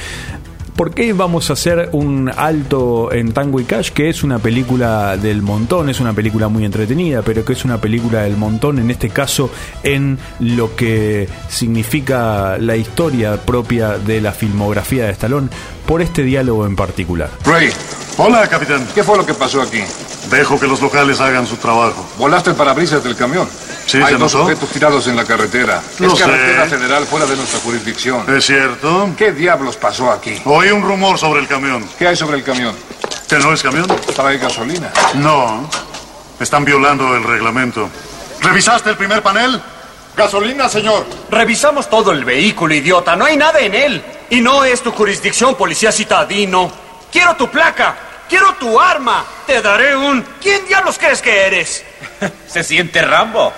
¿Por 0.76 0.92
qué 0.92 1.14
vamos 1.14 1.48
a 1.48 1.54
hacer 1.54 1.88
un 1.92 2.30
alto 2.36 3.10
en 3.10 3.32
Tango 3.32 3.60
y 3.60 3.64
Cash? 3.64 3.92
Que 3.92 4.10
es 4.10 4.22
una 4.22 4.38
película 4.38 5.16
del 5.16 5.40
montón, 5.40 5.88
es 5.88 6.00
una 6.00 6.12
película 6.12 6.48
muy 6.48 6.66
entretenida, 6.66 7.22
pero 7.22 7.46
que 7.46 7.54
es 7.54 7.64
una 7.64 7.80
película 7.80 8.24
del 8.24 8.36
montón, 8.36 8.78
en 8.78 8.90
este 8.90 9.08
caso, 9.08 9.50
en 9.82 10.18
lo 10.38 10.76
que 10.76 11.30
significa 11.48 12.58
la 12.58 12.76
historia 12.76 13.40
propia 13.40 13.96
de 13.96 14.20
la 14.20 14.32
filmografía 14.32 15.06
de 15.06 15.12
Stallone, 15.12 15.48
por 15.86 16.02
este 16.02 16.22
diálogo 16.22 16.66
en 16.66 16.76
particular. 16.76 17.30
Ray. 17.46 17.70
Hola, 18.18 18.46
capitán. 18.46 18.86
¿Qué 18.94 19.02
fue 19.02 19.16
lo 19.16 19.24
que 19.24 19.32
pasó 19.32 19.62
aquí? 19.62 19.80
Dejo 20.30 20.60
que 20.60 20.66
los 20.66 20.82
locales 20.82 21.20
hagan 21.22 21.46
su 21.46 21.56
trabajo. 21.56 22.06
¿Volaste 22.18 22.50
el 22.50 22.56
parabrisas 22.56 23.02
del 23.02 23.16
camión? 23.16 23.48
Sí, 23.86 23.98
Hay 23.98 24.12
se 24.14 24.18
dos 24.18 24.34
notó. 24.34 24.44
objetos 24.44 24.68
tirados 24.70 25.06
en 25.06 25.16
la 25.16 25.24
carretera. 25.24 25.80
Lo 25.98 26.12
es 26.12 26.18
carretera 26.18 26.64
sé. 26.64 26.70
federal 26.70 27.06
fuera 27.06 27.24
de 27.26 27.36
nuestra 27.36 27.60
jurisdicción. 27.60 28.36
¿Es 28.36 28.44
cierto? 28.46 29.10
¿Qué 29.16 29.32
diablos 29.32 29.76
pasó 29.76 30.10
aquí? 30.10 30.40
Oí 30.44 30.70
un 30.70 30.82
rumor 30.82 31.18
sobre 31.18 31.40
el 31.40 31.46
camión. 31.46 31.88
¿Qué 31.98 32.08
hay 32.08 32.16
sobre 32.16 32.36
el 32.38 32.42
camión? 32.42 32.74
¿Que 33.28 33.38
no 33.38 33.52
es 33.52 33.62
camión? 33.62 33.86
Trae 34.14 34.38
gasolina. 34.38 34.90
No. 35.14 35.68
Están 36.40 36.64
violando 36.64 37.14
el 37.16 37.22
reglamento. 37.22 37.88
¿Revisaste 38.42 38.90
el 38.90 38.96
primer 38.96 39.22
panel? 39.22 39.60
Gasolina, 40.16 40.68
señor. 40.68 41.06
Revisamos 41.30 41.88
todo 41.88 42.10
el 42.10 42.24
vehículo, 42.24 42.74
idiota. 42.74 43.14
No 43.16 43.24
hay 43.24 43.36
nada 43.36 43.60
en 43.60 43.74
él. 43.74 44.02
Y 44.30 44.40
no 44.40 44.64
es 44.64 44.82
tu 44.82 44.90
jurisdicción, 44.90 45.54
policía 45.54 45.92
citadino. 45.92 46.72
Quiero 47.12 47.36
tu 47.36 47.48
placa. 47.48 47.96
Quiero 48.28 48.54
tu 48.54 48.80
arma. 48.80 49.24
Te 49.46 49.62
daré 49.62 49.96
un... 49.96 50.24
¿Quién 50.42 50.66
diablos 50.66 50.98
crees 50.98 51.22
que 51.22 51.46
eres? 51.46 51.84
Se 52.48 52.64
siente 52.64 53.00
Rambo. 53.02 53.52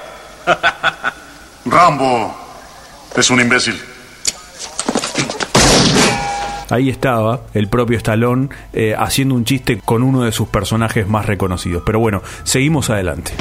Rambo 1.66 2.34
es 3.16 3.30
un 3.30 3.40
imbécil. 3.40 3.80
Ahí 6.70 6.90
estaba 6.90 7.40
el 7.54 7.68
propio 7.68 7.96
Stallone 7.96 8.50
eh, 8.74 8.94
haciendo 8.96 9.34
un 9.34 9.44
chiste 9.44 9.80
con 9.82 10.02
uno 10.02 10.24
de 10.24 10.32
sus 10.32 10.48
personajes 10.48 11.08
más 11.08 11.24
reconocidos. 11.24 11.82
Pero 11.84 11.98
bueno, 11.98 12.22
seguimos 12.44 12.90
adelante. 12.90 13.32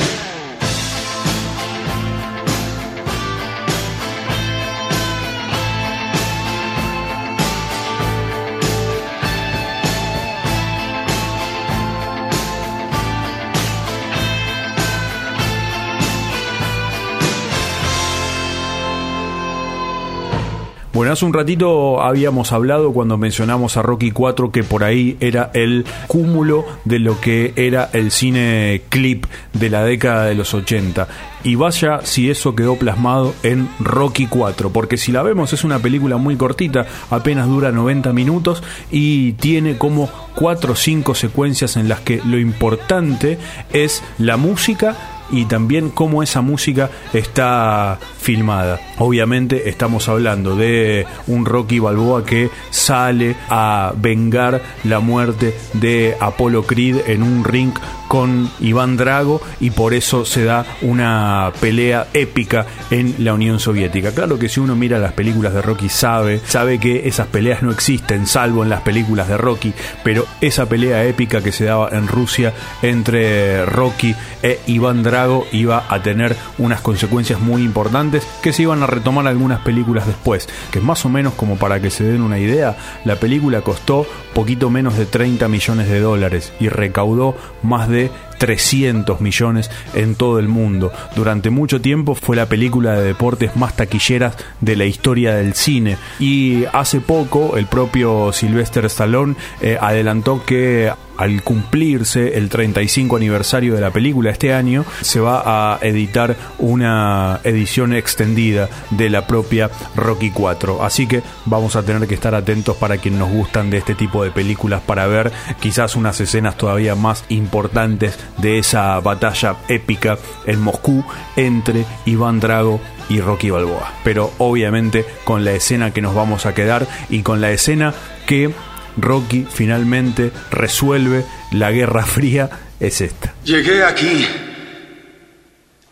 Bueno, 20.97 21.13
hace 21.13 21.25
un 21.25 21.33
ratito 21.33 22.01
habíamos 22.01 22.51
hablado 22.51 22.91
cuando 22.91 23.19
mencionamos 23.19 23.77
a 23.77 23.83
Rocky 23.83 24.09
4 24.09 24.51
que 24.51 24.63
por 24.63 24.83
ahí 24.83 25.15
era 25.19 25.51
el 25.53 25.85
cúmulo 26.07 26.65
de 26.85 26.97
lo 26.97 27.21
que 27.21 27.53
era 27.55 27.87
el 27.93 28.09
cine 28.09 28.81
clip 28.89 29.27
de 29.53 29.69
la 29.69 29.83
década 29.83 30.25
de 30.25 30.33
los 30.33 30.55
80. 30.55 31.07
Y 31.43 31.53
vaya 31.53 31.99
si 32.01 32.31
eso 32.31 32.55
quedó 32.55 32.77
plasmado 32.77 33.35
en 33.43 33.69
Rocky 33.79 34.25
4, 34.25 34.71
porque 34.71 34.97
si 34.97 35.11
la 35.11 35.21
vemos 35.21 35.53
es 35.53 35.63
una 35.63 35.77
película 35.77 36.17
muy 36.17 36.35
cortita, 36.35 36.87
apenas 37.11 37.47
dura 37.47 37.71
90 37.71 38.11
minutos 38.11 38.63
y 38.89 39.33
tiene 39.33 39.77
como 39.77 40.09
4 40.33 40.73
o 40.73 40.75
5 40.75 41.13
secuencias 41.13 41.77
en 41.77 41.89
las 41.89 41.99
que 41.99 42.23
lo 42.25 42.39
importante 42.39 43.37
es 43.71 44.03
la 44.17 44.37
música 44.37 45.16
y 45.31 45.45
también 45.45 45.89
cómo 45.89 46.23
esa 46.23 46.41
música 46.41 46.89
está 47.13 47.99
filmada. 48.19 48.79
Obviamente 48.97 49.69
estamos 49.69 50.09
hablando 50.09 50.55
de 50.55 51.05
un 51.27 51.45
Rocky 51.45 51.79
Balboa 51.79 52.25
que 52.25 52.49
sale 52.69 53.35
a 53.49 53.93
vengar 53.95 54.61
la 54.83 54.99
muerte 54.99 55.55
de 55.73 56.15
Apollo 56.19 56.63
Creed 56.63 57.07
en 57.07 57.23
un 57.23 57.43
ring 57.43 57.73
con 58.07 58.49
Iván 58.59 58.95
Drago 58.95 59.41
y 59.59 59.71
por 59.71 59.93
eso 59.93 60.23
se 60.23 60.45
da 60.45 60.65
una 60.81 61.51
pelea 61.59 62.07
épica 62.13 62.65
en 62.89 63.15
la 63.19 63.33
Unión 63.33 63.59
Soviética. 63.59 64.11
Claro 64.11 64.39
que 64.39 64.49
si 64.49 64.59
uno 64.59 64.75
mira 64.75 64.97
las 64.97 65.13
películas 65.13 65.53
de 65.53 65.61
Rocky 65.61 65.89
sabe, 65.89 66.39
sabe 66.45 66.79
que 66.79 67.07
esas 67.07 67.27
peleas 67.27 67.61
no 67.63 67.71
existen 67.71 68.25
salvo 68.27 68.63
en 68.63 68.69
las 68.69 68.81
películas 68.81 69.27
de 69.27 69.37
Rocky, 69.37 69.73
pero 70.03 70.25
esa 70.41 70.67
pelea 70.67 71.03
épica 71.05 71.41
que 71.41 71.51
se 71.51 71.65
daba 71.65 71.89
en 71.91 72.07
Rusia 72.07 72.53
entre 72.81 73.65
Rocky 73.65 74.15
e 74.41 74.59
Iván 74.67 75.03
Drago 75.03 75.16
iba 75.51 75.85
a 75.89 76.01
tener 76.01 76.35
unas 76.57 76.81
consecuencias 76.81 77.39
muy 77.39 77.63
importantes 77.63 78.27
que 78.41 78.53
se 78.53 78.63
iban 78.63 78.83
a 78.83 78.87
retomar 78.87 79.27
algunas 79.27 79.61
películas 79.61 80.05
después, 80.05 80.47
que 80.71 80.79
más 80.79 81.05
o 81.05 81.09
menos 81.09 81.33
como 81.33 81.57
para 81.57 81.79
que 81.79 81.89
se 81.89 82.03
den 82.03 82.21
una 82.21 82.39
idea, 82.39 82.77
la 83.05 83.15
película 83.15 83.61
costó 83.61 84.05
poquito 84.33 84.69
menos 84.69 84.97
de 84.97 85.05
30 85.05 85.47
millones 85.47 85.89
de 85.89 85.99
dólares 85.99 86.53
y 86.59 86.69
recaudó 86.69 87.35
más 87.63 87.89
de 87.89 88.11
300 88.37 89.19
millones 89.21 89.71
en 89.93 90.15
todo 90.15 90.39
el 90.39 90.47
mundo. 90.47 90.91
Durante 91.15 91.49
mucho 91.49 91.81
tiempo 91.81 92.15
fue 92.15 92.35
la 92.35 92.45
película 92.45 92.93
de 92.93 93.03
deportes 93.07 93.55
más 93.55 93.75
taquilleras 93.75 94.35
de 94.61 94.75
la 94.75 94.85
historia 94.85 95.35
del 95.35 95.53
cine 95.53 95.97
y 96.19 96.65
hace 96.71 96.99
poco 97.01 97.57
el 97.57 97.65
propio 97.65 98.31
Sylvester 98.31 98.85
Stallone 98.85 99.35
eh, 99.61 99.77
adelantó 99.79 100.43
que 100.45 100.91
al 101.17 101.43
cumplirse 101.43 102.37
el 102.37 102.49
35 102.49 103.15
aniversario 103.15 103.75
de 103.75 103.81
la 103.81 103.91
película 103.91 104.31
este 104.31 104.53
año, 104.53 104.85
se 105.01 105.19
va 105.19 105.41
a 105.73 105.79
editar 105.81 106.35
una 106.59 107.39
edición 107.43 107.93
extendida 107.93 108.69
de 108.91 109.09
la 109.09 109.27
propia 109.27 109.69
Rocky 109.95 110.31
4. 110.31 110.83
Así 110.83 111.07
que 111.07 111.21
vamos 111.45 111.75
a 111.75 111.83
tener 111.83 112.07
que 112.07 112.15
estar 112.15 112.35
atentos 112.35 112.77
para 112.77 112.97
quienes 112.97 113.19
nos 113.19 113.31
gustan 113.31 113.69
de 113.69 113.77
este 113.77 113.95
tipo 113.95 114.23
de 114.23 114.31
películas 114.31 114.81
para 114.81 115.07
ver 115.07 115.31
quizás 115.59 115.95
unas 115.95 116.19
escenas 116.19 116.57
todavía 116.57 116.95
más 116.95 117.25
importantes 117.29 118.17
de 118.37 118.59
esa 118.59 118.99
batalla 118.99 119.55
épica 119.67 120.17
en 120.45 120.61
Moscú 120.61 121.03
entre 121.35 121.85
Iván 122.05 122.39
Drago 122.39 122.79
y 123.09 123.21
Rocky 123.21 123.49
Balboa. 123.49 123.93
Pero 124.03 124.31
obviamente 124.37 125.05
con 125.23 125.45
la 125.45 125.51
escena 125.51 125.91
que 125.91 126.01
nos 126.01 126.15
vamos 126.15 126.45
a 126.45 126.53
quedar 126.53 126.87
y 127.09 127.21
con 127.21 127.41
la 127.41 127.51
escena 127.51 127.93
que 128.25 128.51
Rocky 128.96 129.46
finalmente 129.50 130.30
resuelve 130.50 131.24
la 131.52 131.70
Guerra 131.70 132.04
Fría 132.04 132.50
es 132.78 133.00
esta. 133.00 133.34
Llegué 133.44 133.84
aquí 133.84 134.26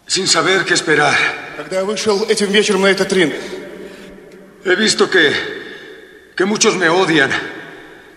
sin 0.06 0.26
saber 0.26 0.64
qué 0.64 0.74
esperar. 0.74 1.14
Когда 1.56 1.76
я 1.76 1.84
вышел 1.84 2.24
этим 2.28 2.50
вечером 2.50 2.82
на 2.82 2.88
этот 2.90 3.12
ринг, 3.12 3.34
He 4.64 4.74
visto 4.76 5.08
que 5.08 5.32
que 6.36 6.44
muchos 6.44 6.76
me 6.76 6.88
odian 6.88 7.30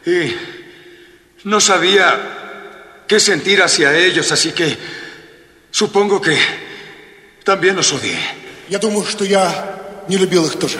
y 0.06 0.34
no 1.46 1.60
sabía 1.60 3.04
qué 3.08 3.20
sentir 3.20 3.62
hacia 3.62 3.98
ellos, 3.98 4.32
así 4.32 4.52
que 4.52 4.78
supongo 5.72 6.22
que 6.22 6.38
también 7.44 7.76
los 7.76 7.92
odié. 7.92 8.18
я 8.70 8.80
думаю, 8.80 9.06
что 9.06 9.26
я 9.26 10.04
не 10.08 10.18
любил 10.18 10.46
их 10.46 10.58
тоже. 10.58 10.80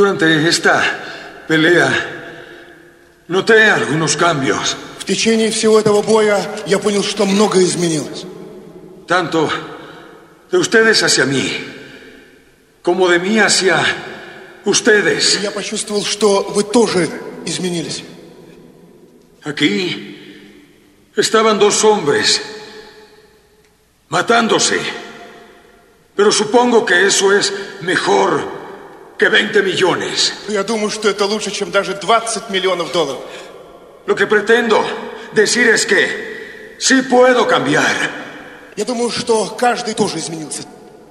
Durante 0.00 0.46
esta 0.48 0.82
pelea 1.48 1.88
noté 3.28 3.64
algunos 3.70 4.16
cambios, 4.16 4.76
В 4.98 5.04
течение 5.06 5.50
всего 5.50 5.78
этого 5.78 6.02
боя 6.02 6.38
я 6.66 6.78
понял, 6.78 7.02
что 7.04 7.24
многое 7.26 7.64
изменилось. 7.64 8.24
tanto 9.06 9.48
de 10.50 10.58
ustedes 10.58 11.02
hacia 11.02 11.24
mí 11.24 11.46
como 12.82 13.08
de 13.08 13.18
mí 13.20 13.38
hacia 13.38 13.80
ustedes. 14.64 15.36
И 15.36 15.42
я 15.42 15.50
почувствовал, 15.52 16.04
что 16.04 16.42
вы 16.54 16.64
тоже 16.64 17.08
изменились. 17.44 18.02
Aquí 19.44 20.16
estaban 21.16 21.58
dos 21.58 21.82
hombres 21.84 22.40
matándose. 24.08 24.78
Pero 26.16 26.32
supongo 26.32 26.84
que 26.84 27.06
eso 27.06 27.32
es 27.32 27.52
mejor 27.82 28.30
que 28.40 28.42
20 28.42 28.42
millones. 28.42 28.59
Я 30.47 30.63
думаю, 30.63 30.89
что 30.89 31.09
это 31.09 31.25
лучше, 31.25 31.51
чем 31.51 31.71
даже 31.71 31.93
20 31.93 32.49
миллионов 32.49 32.91
долларов. 32.91 33.21
Lo 34.07 34.15
que 34.15 34.25
pretendo 34.25 34.83
decir 35.33 35.67
es 35.69 35.85
que 35.85 36.75
sí 36.79 37.01
puedo 37.03 37.47
cambiar. 37.47 37.85
Я 38.75 38.85
думаю, 38.85 39.11
что 39.11 39.55
каждый 39.57 39.93
тоже 39.93 40.17
изменился. 40.17 40.63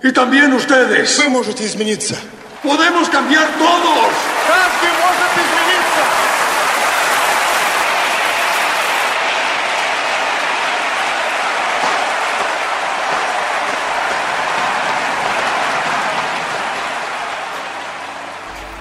Y 0.03 0.13
también 0.13 0.53
ustedes. 0.53 1.19
Вы 1.19 1.29
можете 1.29 1.65
измениться. 1.67 2.17
Podemos 2.63 3.09
cambiar 3.09 3.49
todos. 3.59 4.13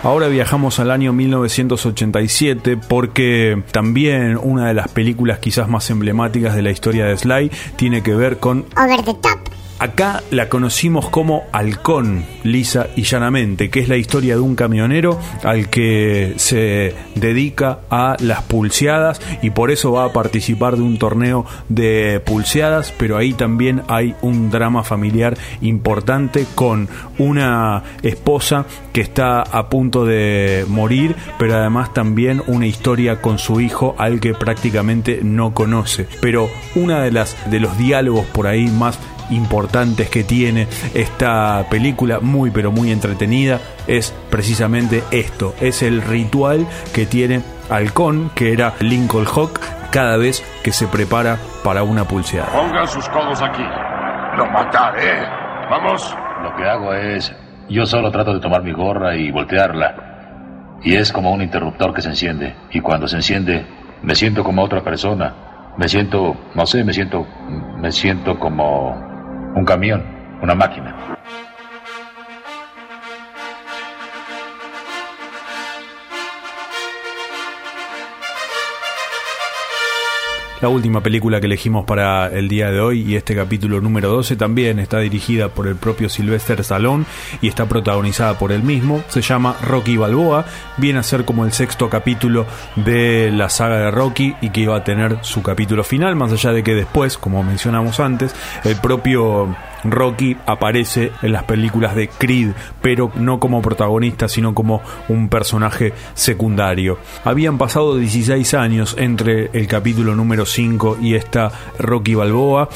Ahora 0.02 0.30
viajamos 0.30 0.80
al 0.80 0.92
año 0.92 1.12
1987 1.12 2.78
porque 2.78 3.62
también 3.74 4.40
una 4.42 4.70
de 4.70 4.74
las 4.74 4.88
películas 4.88 5.40
quizás 5.40 5.68
más 5.68 5.90
emblemáticas 5.90 6.56
de 6.56 6.62
la 6.62 6.72
historia 6.72 7.06
de 7.06 7.18
Sly 7.18 7.52
tiene 7.76 8.02
que 8.02 8.16
ver 8.16 8.40
con 8.40 8.66
Over 8.82 9.04
the 9.04 9.14
Top. 9.16 9.40
Acá 9.80 10.24
la 10.30 10.50
conocimos 10.50 11.08
como 11.08 11.44
Halcón, 11.54 12.26
lisa 12.44 12.88
y 12.98 13.04
llanamente, 13.04 13.70
que 13.70 13.80
es 13.80 13.88
la 13.88 13.96
historia 13.96 14.36
de 14.36 14.42
un 14.42 14.56
camionero 14.56 15.18
al 15.42 15.70
que 15.70 16.34
se 16.36 16.94
dedica 17.16 17.80
a 17.90 18.18
las 18.20 18.42
pulseadas 18.44 19.22
y 19.42 19.52
por 19.52 19.72
eso 19.72 19.94
va 19.94 20.04
a 20.04 20.12
participar 20.12 20.76
de 20.76 20.82
un 20.82 21.00
torneo 21.00 21.46
de 21.70 22.22
pulseadas, 22.26 22.94
pero 22.98 23.16
ahí 23.16 23.32
también 23.32 23.84
hay 23.88 24.16
un 24.22 24.52
drama 24.52 24.84
familiar 24.84 25.38
importante 25.62 26.46
con 26.56 26.90
una 27.18 27.84
esposa 28.04 28.66
que 28.92 29.00
está 29.00 29.44
a 29.44 29.70
punto 29.70 30.04
de 30.04 30.66
morir, 30.68 31.16
pero 31.38 31.56
además 31.56 31.94
también 31.94 32.44
una 32.48 32.68
historia 32.68 33.22
con 33.22 33.40
su 33.40 33.62
hijo 33.62 33.96
al 33.98 34.20
que 34.20 34.34
prácticamente 34.34 35.22
no 35.24 35.54
conoce. 35.54 36.06
Pero 36.20 36.50
una 36.76 37.02
de 37.02 37.12
las 37.12 37.38
de 37.50 37.62
los 37.62 37.78
diálogos 37.78 38.26
por 38.26 38.46
ahí 38.46 38.68
más 38.68 39.00
importantes 39.30 40.10
que 40.10 40.24
tiene 40.24 40.68
esta 40.94 41.66
película, 41.70 42.20
muy 42.20 42.52
pero 42.52 42.72
muy 42.72 42.92
entretenida, 42.92 43.60
es 43.88 44.14
precisamente 44.30 45.04
esto, 45.12 45.54
es 45.60 45.82
el 45.84 46.02
ritual 46.02 46.68
que 46.94 47.06
tiene 47.06 47.42
Halcón, 47.70 48.32
que 48.36 48.54
era 48.54 48.74
Lincoln 48.80 49.26
Hawk, 49.26 49.60
cada 49.92 50.18
vez 50.18 50.44
que 50.64 50.72
se 50.72 50.88
prepara 50.88 51.38
para 51.64 51.84
una 51.84 52.06
pulseada. 52.06 52.52
Pongan 52.52 52.88
sus 52.88 53.08
codos 53.10 53.42
aquí. 53.42 53.64
Lo 54.38 54.46
mataré. 54.48 55.28
Vamos. 55.70 56.16
Lo 56.44 56.56
que 56.56 56.64
hago 56.64 56.94
es, 56.94 57.34
yo 57.70 57.86
solo 57.86 58.12
trato 58.12 58.34
de 58.34 58.40
tomar 58.40 58.64
mi 58.64 58.72
gorra 58.72 59.16
y 59.16 59.32
voltearla. 59.32 60.80
Y 60.84 60.96
es 60.96 61.12
como 61.12 61.32
un 61.32 61.42
interruptor 61.42 61.94
que 61.94 62.02
se 62.02 62.10
enciende. 62.10 62.56
Y 62.72 62.80
cuando 62.80 63.08
se 63.08 63.18
enciende, 63.18 63.66
me 64.02 64.16
siento 64.16 64.44
como 64.44 64.64
otra 64.64 64.82
persona. 64.82 65.34
Me 65.78 65.88
siento, 65.88 66.36
no 66.56 66.66
sé, 66.66 66.84
me 66.84 66.94
siento, 66.94 67.26
me 67.78 67.92
siento 67.92 68.40
como 68.40 69.09
un 69.56 69.66
camión, 69.66 70.04
una 70.42 70.56
máquina. 70.56 70.96
La 80.62 80.68
última 80.68 81.02
película 81.02 81.40
que 81.40 81.46
elegimos 81.46 81.86
para 81.86 82.28
el 82.28 82.50
día 82.50 82.70
de 82.70 82.82
hoy 82.82 83.02
y 83.02 83.16
este 83.16 83.34
capítulo 83.34 83.80
número 83.80 84.10
12 84.10 84.36
también 84.36 84.80
está 84.80 85.00
dirigida 85.00 85.48
por 85.48 85.68
el 85.68 85.78
propio 85.78 86.10
Sylvester 86.10 86.60
Stallone 86.60 87.06
y 87.42 87.48
está 87.48 87.66
protagonizada 87.66 88.38
por 88.38 88.52
él 88.52 88.62
mismo. 88.62 89.02
Se 89.08 89.22
llama 89.22 89.56
Rocky 89.62 89.96
Balboa, 89.96 90.46
viene 90.76 91.00
a 91.00 91.04
ser 91.04 91.24
como 91.24 91.46
el 91.46 91.54
sexto 91.54 91.90
capítulo 91.90 92.46
de 92.76 93.32
la 93.32 93.48
saga 93.48 93.78
de 93.78 93.92
Rocky 93.92 94.36
y 94.42 94.50
que 94.50 94.60
iba 94.60 94.76
a 94.76 94.84
tener 94.84 95.20
su 95.22 95.42
capítulo 95.42 95.86
final, 95.86 96.18
más 96.18 96.34
allá 96.34 96.52
de 96.52 96.62
que 96.62 96.76
después, 96.76 97.18
como 97.18 97.42
mencionamos 97.42 98.02
antes, 98.02 98.36
el 98.66 98.76
propio 98.76 99.56
Rocky 99.84 100.38
aparece 100.46 101.12
en 101.22 101.32
las 101.32 101.44
películas 101.44 101.96
de 101.96 102.10
Creed, 102.10 102.52
pero 102.82 103.12
no 103.16 103.40
como 103.40 103.62
protagonista, 103.62 104.28
sino 104.28 104.54
como 104.54 104.82
un 105.08 105.30
personaje 105.30 105.94
secundario. 106.14 106.98
Habían 107.24 107.58
pasado 107.58 107.98
16 107.98 108.54
años 108.54 108.96
entre 108.98 109.50
el 109.54 109.68
capítulo 109.68 110.16
número 110.16 110.46
5 110.46 110.98
y 111.02 111.16
esta 111.16 111.52
Rocky 111.78 112.16
Balboa 112.16 112.70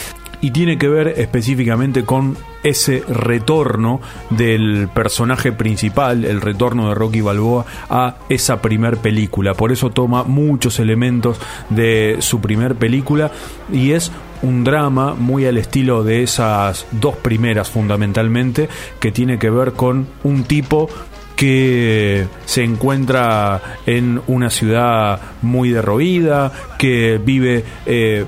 y 0.43 0.51
tiene 0.51 0.77
que 0.77 0.89
ver 0.89 1.07
específicamente 1.17 2.03
con 2.03 2.35
ese 2.63 3.01
retorno 3.07 4.01
del 4.29 4.89
personaje 4.93 5.53
principal, 5.53 6.25
el 6.25 6.41
retorno 6.41 6.89
de 6.89 6.95
Rocky 6.95 7.21
Balboa 7.21 7.65
a 7.89 8.17
esa 8.27 8.61
primer 8.61 8.97
película. 8.97 9.53
Por 9.53 9.71
eso 9.71 9.89
toma 9.91 10.23
muchos 10.23 10.79
elementos 10.79 11.39
de 11.69 12.17
su 12.19 12.41
primer 12.41 12.75
película 12.75 13.31
y 13.71 13.91
es 13.91 14.11
un 14.43 14.63
drama 14.63 15.15
muy 15.15 15.45
al 15.45 15.57
estilo 15.57 16.03
de 16.03 16.21
esas 16.21 16.85
dos 16.91 17.15
primeras 17.15 17.69
fundamentalmente, 17.69 18.69
que 18.99 19.11
tiene 19.11 19.39
que 19.39 19.49
ver 19.49 19.73
con 19.73 20.07
un 20.23 20.43
tipo 20.43 20.89
que 21.35 22.27
se 22.45 22.63
encuentra 22.63 23.61
en 23.85 24.21
una 24.27 24.49
ciudad 24.49 25.19
muy 25.41 25.69
derroída, 25.69 26.51
que 26.77 27.19
vive 27.23 27.63
eh, 27.85 28.25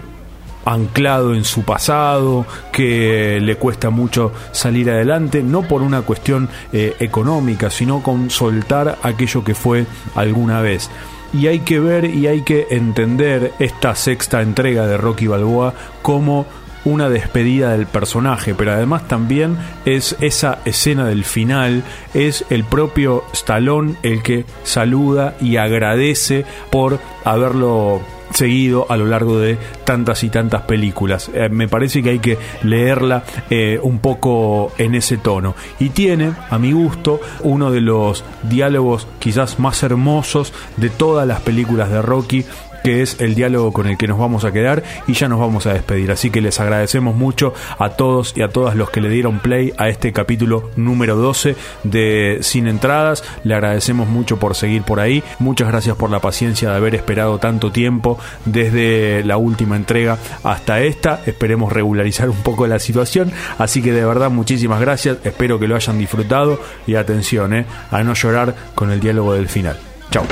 anclado 0.65 1.35
en 1.35 1.43
su 1.43 1.63
pasado, 1.63 2.45
que 2.71 3.39
le 3.39 3.55
cuesta 3.57 3.91
mucho 3.91 4.31
salir 4.51 4.89
adelante, 4.89 5.43
no 5.43 5.61
por 5.61 5.81
una 5.81 6.01
cuestión 6.01 6.49
eh, 6.73 6.95
económica, 6.99 7.69
sino 7.69 8.01
con 8.01 8.29
soltar 8.31 8.97
aquello 9.03 9.43
que 9.43 9.53
fue 9.53 9.85
alguna 10.15 10.61
vez. 10.61 10.89
Y 11.33 11.47
hay 11.47 11.59
que 11.59 11.79
ver 11.79 12.05
y 12.05 12.27
hay 12.27 12.41
que 12.41 12.67
entender 12.69 13.53
esta 13.59 13.95
sexta 13.95 14.41
entrega 14.41 14.87
de 14.87 14.97
Rocky 14.97 15.27
Balboa 15.27 15.73
como 16.01 16.45
una 16.85 17.09
despedida 17.09 17.71
del 17.71 17.87
personaje, 17.87 18.53
pero 18.53 18.71
además 18.71 19.07
también 19.07 19.57
es 19.85 20.15
esa 20.21 20.59
escena 20.65 21.07
del 21.07 21.25
final, 21.25 21.83
es 22.13 22.45
el 22.49 22.63
propio 22.63 23.23
Stallone 23.33 23.95
el 24.03 24.21
que 24.21 24.45
saluda 24.63 25.35
y 25.41 25.57
agradece 25.57 26.45
por 26.69 26.99
haberlo 27.23 28.01
seguido 28.31 28.85
a 28.89 28.97
lo 28.97 29.05
largo 29.05 29.39
de 29.39 29.57
tantas 29.83 30.23
y 30.23 30.29
tantas 30.29 30.63
películas. 30.63 31.29
Eh, 31.33 31.49
me 31.49 31.67
parece 31.67 32.01
que 32.03 32.11
hay 32.11 32.19
que 32.19 32.37
leerla 32.63 33.23
eh, 33.49 33.79
un 33.81 33.99
poco 33.99 34.71
en 34.77 34.95
ese 34.95 35.17
tono. 35.17 35.55
Y 35.79 35.89
tiene, 35.89 36.33
a 36.49 36.57
mi 36.57 36.71
gusto, 36.71 37.19
uno 37.41 37.71
de 37.71 37.81
los 37.81 38.23
diálogos 38.43 39.07
quizás 39.19 39.59
más 39.59 39.83
hermosos 39.83 40.53
de 40.77 40.89
todas 40.89 41.27
las 41.27 41.41
películas 41.41 41.89
de 41.89 42.01
Rocky 42.01 42.45
que 42.85 43.01
es 43.01 43.19
el 43.19 43.33
diálogo 43.33 43.73
con 43.73 43.87
el 43.87 43.97
que 43.97 44.07
nos 44.07 44.19
vamos 44.19 44.45
a 44.45 44.51
quedar 44.51 44.83
y 45.07 45.13
ya 45.13 45.27
nos 45.27 45.39
vamos 45.39 45.65
a 45.65 45.73
despedir. 45.73 46.11
Así 46.11 46.29
que 46.29 46.39
les 46.39 46.59
agradecemos 46.59 47.15
mucho 47.15 47.51
a 47.79 47.89
todos 47.89 48.37
y 48.37 48.43
a 48.43 48.49
todas 48.49 48.75
los 48.75 48.91
que 48.91 49.01
le 49.01 49.09
dieron 49.09 49.39
play 49.39 49.73
a 49.79 49.89
este 49.89 50.13
capítulo 50.13 50.69
número 50.75 51.15
12 51.15 51.55
de 51.83 52.37
Sin 52.41 52.67
Entradas. 52.67 53.23
Le 53.43 53.55
agradecemos 53.55 54.07
mucho 54.07 54.37
por 54.37 54.53
seguir 54.53 54.83
por 54.83 54.99
ahí. 54.99 55.23
Muchas 55.39 55.67
gracias 55.67 55.95
por 55.95 56.11
la 56.11 56.19
paciencia 56.19 56.69
de 56.69 56.75
haber 56.75 56.93
esperado 56.93 57.39
tanto 57.39 57.71
tiempo 57.71 58.19
desde 58.45 59.23
la 59.23 59.37
última 59.37 59.77
entrega 59.77 60.19
hasta 60.43 60.79
esta. 60.81 61.21
Esperemos 61.25 61.73
regularizar 61.73 62.29
un 62.29 62.43
poco 62.43 62.67
la 62.67 62.77
situación. 62.77 63.31
Así 63.57 63.81
que 63.81 63.93
de 63.93 64.05
verdad 64.05 64.29
muchísimas 64.29 64.79
gracias. 64.79 65.17
Espero 65.23 65.57
que 65.57 65.67
lo 65.67 65.75
hayan 65.75 65.97
disfrutado 65.97 66.59
y 66.85 66.93
atención, 66.93 67.51
eh, 67.55 67.65
a 67.89 68.03
no 68.03 68.13
llorar 68.13 68.53
con 68.75 68.91
el 68.91 68.99
diálogo 68.99 69.33
del 69.33 69.49
final. 69.49 69.79
Chao. 70.11 70.23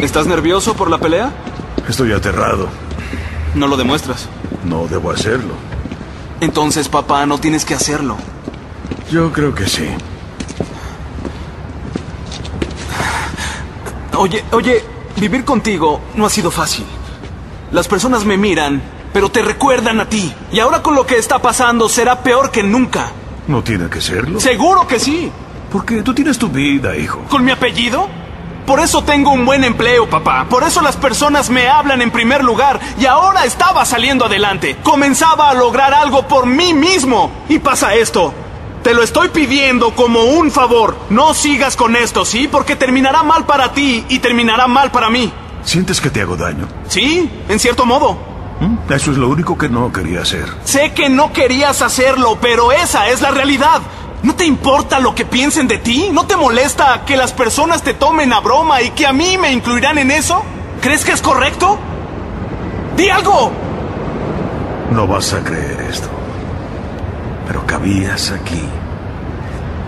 ¿Estás 0.00 0.26
nervioso 0.26 0.74
por 0.74 0.88
la 0.88 0.96
pelea? 0.96 1.30
Estoy 1.88 2.12
aterrado. 2.12 2.68
No 3.54 3.66
lo 3.66 3.76
demuestras. 3.76 4.28
No 4.64 4.86
debo 4.86 5.10
hacerlo. 5.10 5.54
Entonces, 6.40 6.88
papá, 6.88 7.26
no 7.26 7.38
tienes 7.38 7.64
que 7.64 7.74
hacerlo. 7.74 8.16
Yo 9.10 9.32
creo 9.32 9.54
que 9.54 9.68
sí. 9.68 9.88
Oye, 14.16 14.44
oye, 14.52 14.84
vivir 15.16 15.44
contigo 15.44 16.00
no 16.14 16.26
ha 16.26 16.30
sido 16.30 16.50
fácil. 16.50 16.84
Las 17.72 17.88
personas 17.88 18.24
me 18.24 18.36
miran, 18.36 18.82
pero 19.12 19.30
te 19.30 19.42
recuerdan 19.42 20.00
a 20.00 20.08
ti. 20.08 20.32
Y 20.52 20.60
ahora 20.60 20.82
con 20.82 20.94
lo 20.94 21.06
que 21.06 21.18
está 21.18 21.40
pasando 21.40 21.88
será 21.88 22.22
peor 22.22 22.50
que 22.50 22.62
nunca. 22.62 23.10
No 23.48 23.62
tiene 23.62 23.88
que 23.88 24.00
serlo. 24.00 24.40
Seguro 24.40 24.86
que 24.86 25.00
sí. 25.00 25.30
Porque 25.70 26.02
tú 26.02 26.14
tienes 26.14 26.38
tu 26.38 26.48
vida, 26.48 26.96
hijo. 26.96 27.20
¿Con 27.30 27.44
mi 27.44 27.50
apellido? 27.50 28.08
Por 28.66 28.80
eso 28.80 29.02
tengo 29.02 29.32
un 29.32 29.44
buen 29.44 29.64
empleo, 29.64 30.08
papá. 30.08 30.46
Por 30.48 30.62
eso 30.62 30.80
las 30.82 30.96
personas 30.96 31.50
me 31.50 31.68
hablan 31.68 32.00
en 32.00 32.10
primer 32.10 32.44
lugar. 32.44 32.80
Y 32.98 33.06
ahora 33.06 33.44
estaba 33.44 33.84
saliendo 33.84 34.26
adelante. 34.26 34.76
Comenzaba 34.82 35.50
a 35.50 35.54
lograr 35.54 35.92
algo 35.94 36.28
por 36.28 36.46
mí 36.46 36.72
mismo. 36.72 37.30
Y 37.48 37.58
pasa 37.58 37.94
esto. 37.94 38.32
Te 38.82 38.94
lo 38.94 39.02
estoy 39.02 39.28
pidiendo 39.28 39.94
como 39.94 40.22
un 40.24 40.50
favor. 40.50 40.96
No 41.10 41.34
sigas 41.34 41.76
con 41.76 41.96
esto, 41.96 42.24
¿sí? 42.24 42.48
Porque 42.50 42.76
terminará 42.76 43.22
mal 43.22 43.46
para 43.46 43.72
ti 43.72 44.04
y 44.08 44.18
terminará 44.20 44.66
mal 44.66 44.90
para 44.90 45.10
mí. 45.10 45.32
¿Sientes 45.64 46.00
que 46.00 46.10
te 46.10 46.20
hago 46.20 46.36
daño? 46.36 46.66
Sí, 46.88 47.30
en 47.48 47.58
cierto 47.58 47.84
modo. 47.84 48.18
¿Mm? 48.60 48.92
Eso 48.92 49.12
es 49.12 49.18
lo 49.18 49.28
único 49.28 49.56
que 49.56 49.68
no 49.68 49.92
quería 49.92 50.22
hacer. 50.22 50.46
Sé 50.64 50.92
que 50.92 51.08
no 51.08 51.32
querías 51.32 51.82
hacerlo, 51.82 52.38
pero 52.40 52.72
esa 52.72 53.08
es 53.08 53.20
la 53.20 53.30
realidad. 53.30 53.82
¿No 54.22 54.36
te 54.36 54.44
importa 54.46 55.00
lo 55.00 55.14
que 55.14 55.24
piensen 55.24 55.66
de 55.66 55.78
ti? 55.78 56.10
¿No 56.12 56.26
te 56.26 56.36
molesta 56.36 57.04
que 57.04 57.16
las 57.16 57.32
personas 57.32 57.82
te 57.82 57.94
tomen 57.94 58.32
a 58.32 58.40
broma 58.40 58.80
y 58.80 58.90
que 58.90 59.06
a 59.06 59.12
mí 59.12 59.36
me 59.36 59.52
incluirán 59.52 59.98
en 59.98 60.12
eso? 60.12 60.42
¿Crees 60.80 61.04
que 61.04 61.12
es 61.12 61.20
correcto? 61.20 61.78
¡Di 62.96 63.08
algo! 63.08 63.50
No 64.92 65.06
vas 65.08 65.32
a 65.32 65.42
creer 65.42 65.80
esto. 65.90 66.08
Pero 67.48 67.66
cabías 67.66 68.30
aquí. 68.30 68.62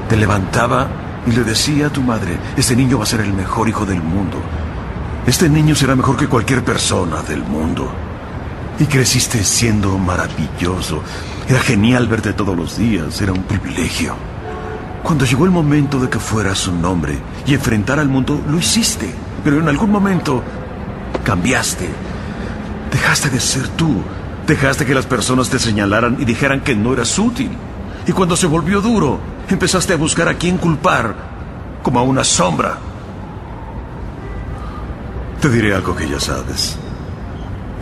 Te 0.09 0.17
levantaba 0.17 0.89
y 1.27 1.31
le 1.31 1.45
decía 1.45 1.87
a 1.87 1.91
tu 1.91 2.03
madre, 2.03 2.37
este 2.57 2.75
niño 2.75 2.99
va 2.99 3.05
a 3.05 3.07
ser 3.07 3.21
el 3.21 3.33
mejor 3.33 3.69
hijo 3.69 3.87
del 3.87 4.03
mundo. 4.03 4.39
Este 5.27 5.49
niño 5.49 5.77
será 5.77 5.95
mejor 5.95 6.17
que 6.17 6.27
cualquier 6.27 6.65
persona 6.65 7.23
del 7.23 7.43
mundo. 7.43 7.89
Y 8.81 8.87
creciste 8.87 9.45
siendo 9.45 9.97
maravilloso. 9.97 11.03
Era 11.49 11.61
genial 11.61 12.09
verte 12.09 12.33
todos 12.33 12.57
los 12.57 12.79
días, 12.79 13.21
era 13.21 13.33
un 13.33 13.43
privilegio. 13.43 14.15
Cuando 15.03 15.27
llegó 15.27 15.45
el 15.45 15.51
momento 15.51 16.01
de 16.01 16.09
que 16.09 16.19
fueras 16.19 16.67
un 16.67 16.83
hombre 16.85 17.19
y 17.47 17.53
enfrentar 17.53 17.99
al 17.99 18.09
mundo, 18.09 18.43
lo 18.49 18.59
hiciste. 18.59 19.15
Pero 19.45 19.59
en 19.59 19.69
algún 19.69 19.91
momento 19.91 20.43
cambiaste. 21.23 21.87
Dejaste 22.91 23.29
de 23.29 23.41
ser 23.41 23.69
tú. 23.69 24.03
Dejaste 24.47 24.87
que 24.87 24.95
las 24.95 25.05
personas 25.05 25.51
te 25.51 25.59
señalaran 25.59 26.17
y 26.19 26.25
dijeran 26.25 26.63
que 26.63 26.75
no 26.75 26.95
eras 26.95 27.19
útil. 27.19 27.51
Y 28.07 28.13
cuando 28.13 28.37
se 28.37 28.47
volvió 28.47 28.81
duro, 28.81 29.21
empezaste 29.49 29.93
a 29.93 29.97
buscar 29.97 30.29
a 30.29 30.35
quién 30.35 30.57
culpar, 30.57 31.15
como 31.83 31.99
a 31.99 32.03
una 32.03 32.25
sombra. 32.25 32.79
Te 35.41 35.51
diré 35.51 35.75
algo 35.75 35.95
que 35.95 36.09
ya 36.09 36.19
sabes. 36.19 36.79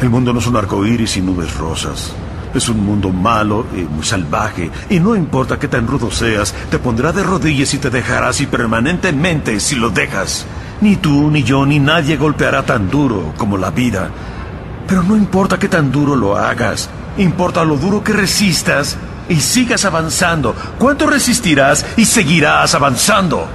El 0.01 0.11
mundo 0.11 0.33
no 0.33 0.40
es 0.40 0.46
un 0.48 0.57
arco 0.57 0.85
iris 0.85 1.16
y 1.16 1.22
nubes 1.22 1.57
rosas. 1.57 2.12
Es 2.55 2.69
un 2.69 2.85
mundo 2.85 3.11
malo 3.11 3.67
y 3.75 3.81
muy 3.81 4.05
salvaje, 4.05 4.71
y 4.91 5.01
no 5.01 5.17
importa 5.17 5.59
qué 5.59 5.69
tan 5.69 5.87
rudo 5.87 6.11
seas, 6.11 6.55
te 6.71 6.79
pondrá 6.79 7.12
de 7.12 7.23
rodillas 7.23 7.73
y 7.75 7.79
te 7.79 7.88
dejará 7.88 8.29
así 8.29 8.47
permanentemente 8.47 9.59
si 9.59 9.75
lo 9.75 9.91
dejas. 9.91 10.45
Ni 10.81 10.97
tú, 10.97 11.31
ni 11.31 11.43
yo, 11.43 11.65
ni 11.65 11.79
nadie 11.79 12.17
golpeará 12.17 12.65
tan 12.65 12.91
duro 12.91 13.33
como 13.38 13.57
la 13.57 13.71
vida. 13.71 14.11
Pero 14.87 15.03
no 15.03 15.17
importa 15.17 15.59
qué 15.59 15.69
tan 15.69 15.91
duro 15.91 16.15
lo 16.15 16.37
hagas, 16.37 16.91
importa 17.17 17.65
lo 17.65 17.77
duro 17.77 18.05
que 18.05 18.12
resistas 18.12 18.99
y 19.29 19.37
sigas 19.37 19.85
avanzando. 19.85 20.55
¿Cuánto 20.79 21.07
resistirás 21.07 21.87
y 21.97 22.05
seguirás 22.05 22.75
avanzando? 22.75 23.47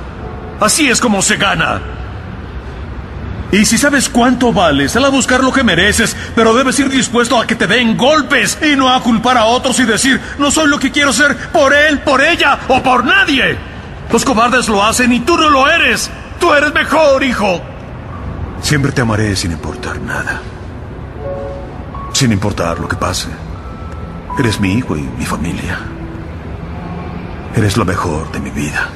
Así 0.59 0.89
es 0.89 0.99
como 0.99 1.21
se 1.21 1.37
gana. 1.37 1.81
Y 3.51 3.63
si 3.63 3.77
sabes 3.77 4.09
cuánto 4.09 4.51
vales, 4.51 4.91
sal 4.91 5.05
a 5.05 5.09
buscar 5.09 5.41
lo 5.41 5.53
que 5.53 5.63
mereces, 5.63 6.15
pero 6.35 6.53
debes 6.53 6.77
ir 6.79 6.89
dispuesto 6.89 7.39
a 7.39 7.47
que 7.47 7.55
te 7.55 7.65
den 7.65 7.95
golpes 7.95 8.57
y 8.61 8.75
no 8.75 8.93
a 8.93 9.01
culpar 9.01 9.37
a 9.37 9.45
otros 9.45 9.79
y 9.79 9.85
decir, 9.85 10.19
no 10.37 10.51
soy 10.51 10.67
lo 10.67 10.79
que 10.79 10.91
quiero 10.91 11.13
ser 11.13 11.37
por 11.51 11.73
él, 11.73 11.99
por 11.99 12.21
ella 12.21 12.59
o 12.67 12.83
por 12.83 13.05
nadie. 13.05 13.57
Los 14.11 14.25
cobardes 14.25 14.67
lo 14.67 14.83
hacen 14.83 15.13
y 15.13 15.21
tú 15.21 15.37
no 15.37 15.49
lo 15.49 15.69
eres. 15.69 16.09
Tú 16.39 16.53
eres 16.53 16.73
mejor, 16.73 17.23
hijo. 17.23 17.61
Siempre 18.61 18.91
te 18.91 19.01
amaré 19.01 19.35
sin 19.35 19.51
importar 19.51 19.99
nada. 20.01 20.41
Sin 22.11 22.31
importar 22.31 22.79
lo 22.79 22.87
que 22.87 22.95
pase. 22.95 23.29
Eres 24.37 24.59
mi 24.59 24.73
hijo 24.73 24.97
y 24.97 25.01
mi 25.01 25.25
familia. 25.25 25.79
Eres 27.55 27.77
lo 27.77 27.85
mejor 27.85 28.31
de 28.31 28.39
mi 28.39 28.49
vida. 28.49 28.89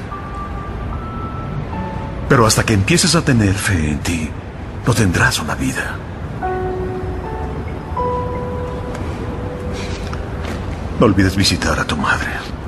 Pero 2.27 2.45
hasta 2.45 2.63
que 2.63 2.73
empieces 2.73 3.15
a 3.15 3.23
tener 3.23 3.53
fe 3.53 3.91
en 3.91 3.99
ti, 3.99 4.29
no 4.85 4.93
tendrás 4.93 5.39
una 5.39 5.55
vida. 5.55 5.95
No 10.99 11.05
olvides 11.05 11.35
visitar 11.35 11.79
a 11.79 11.83
tu 11.83 11.97
madre. 11.97 12.60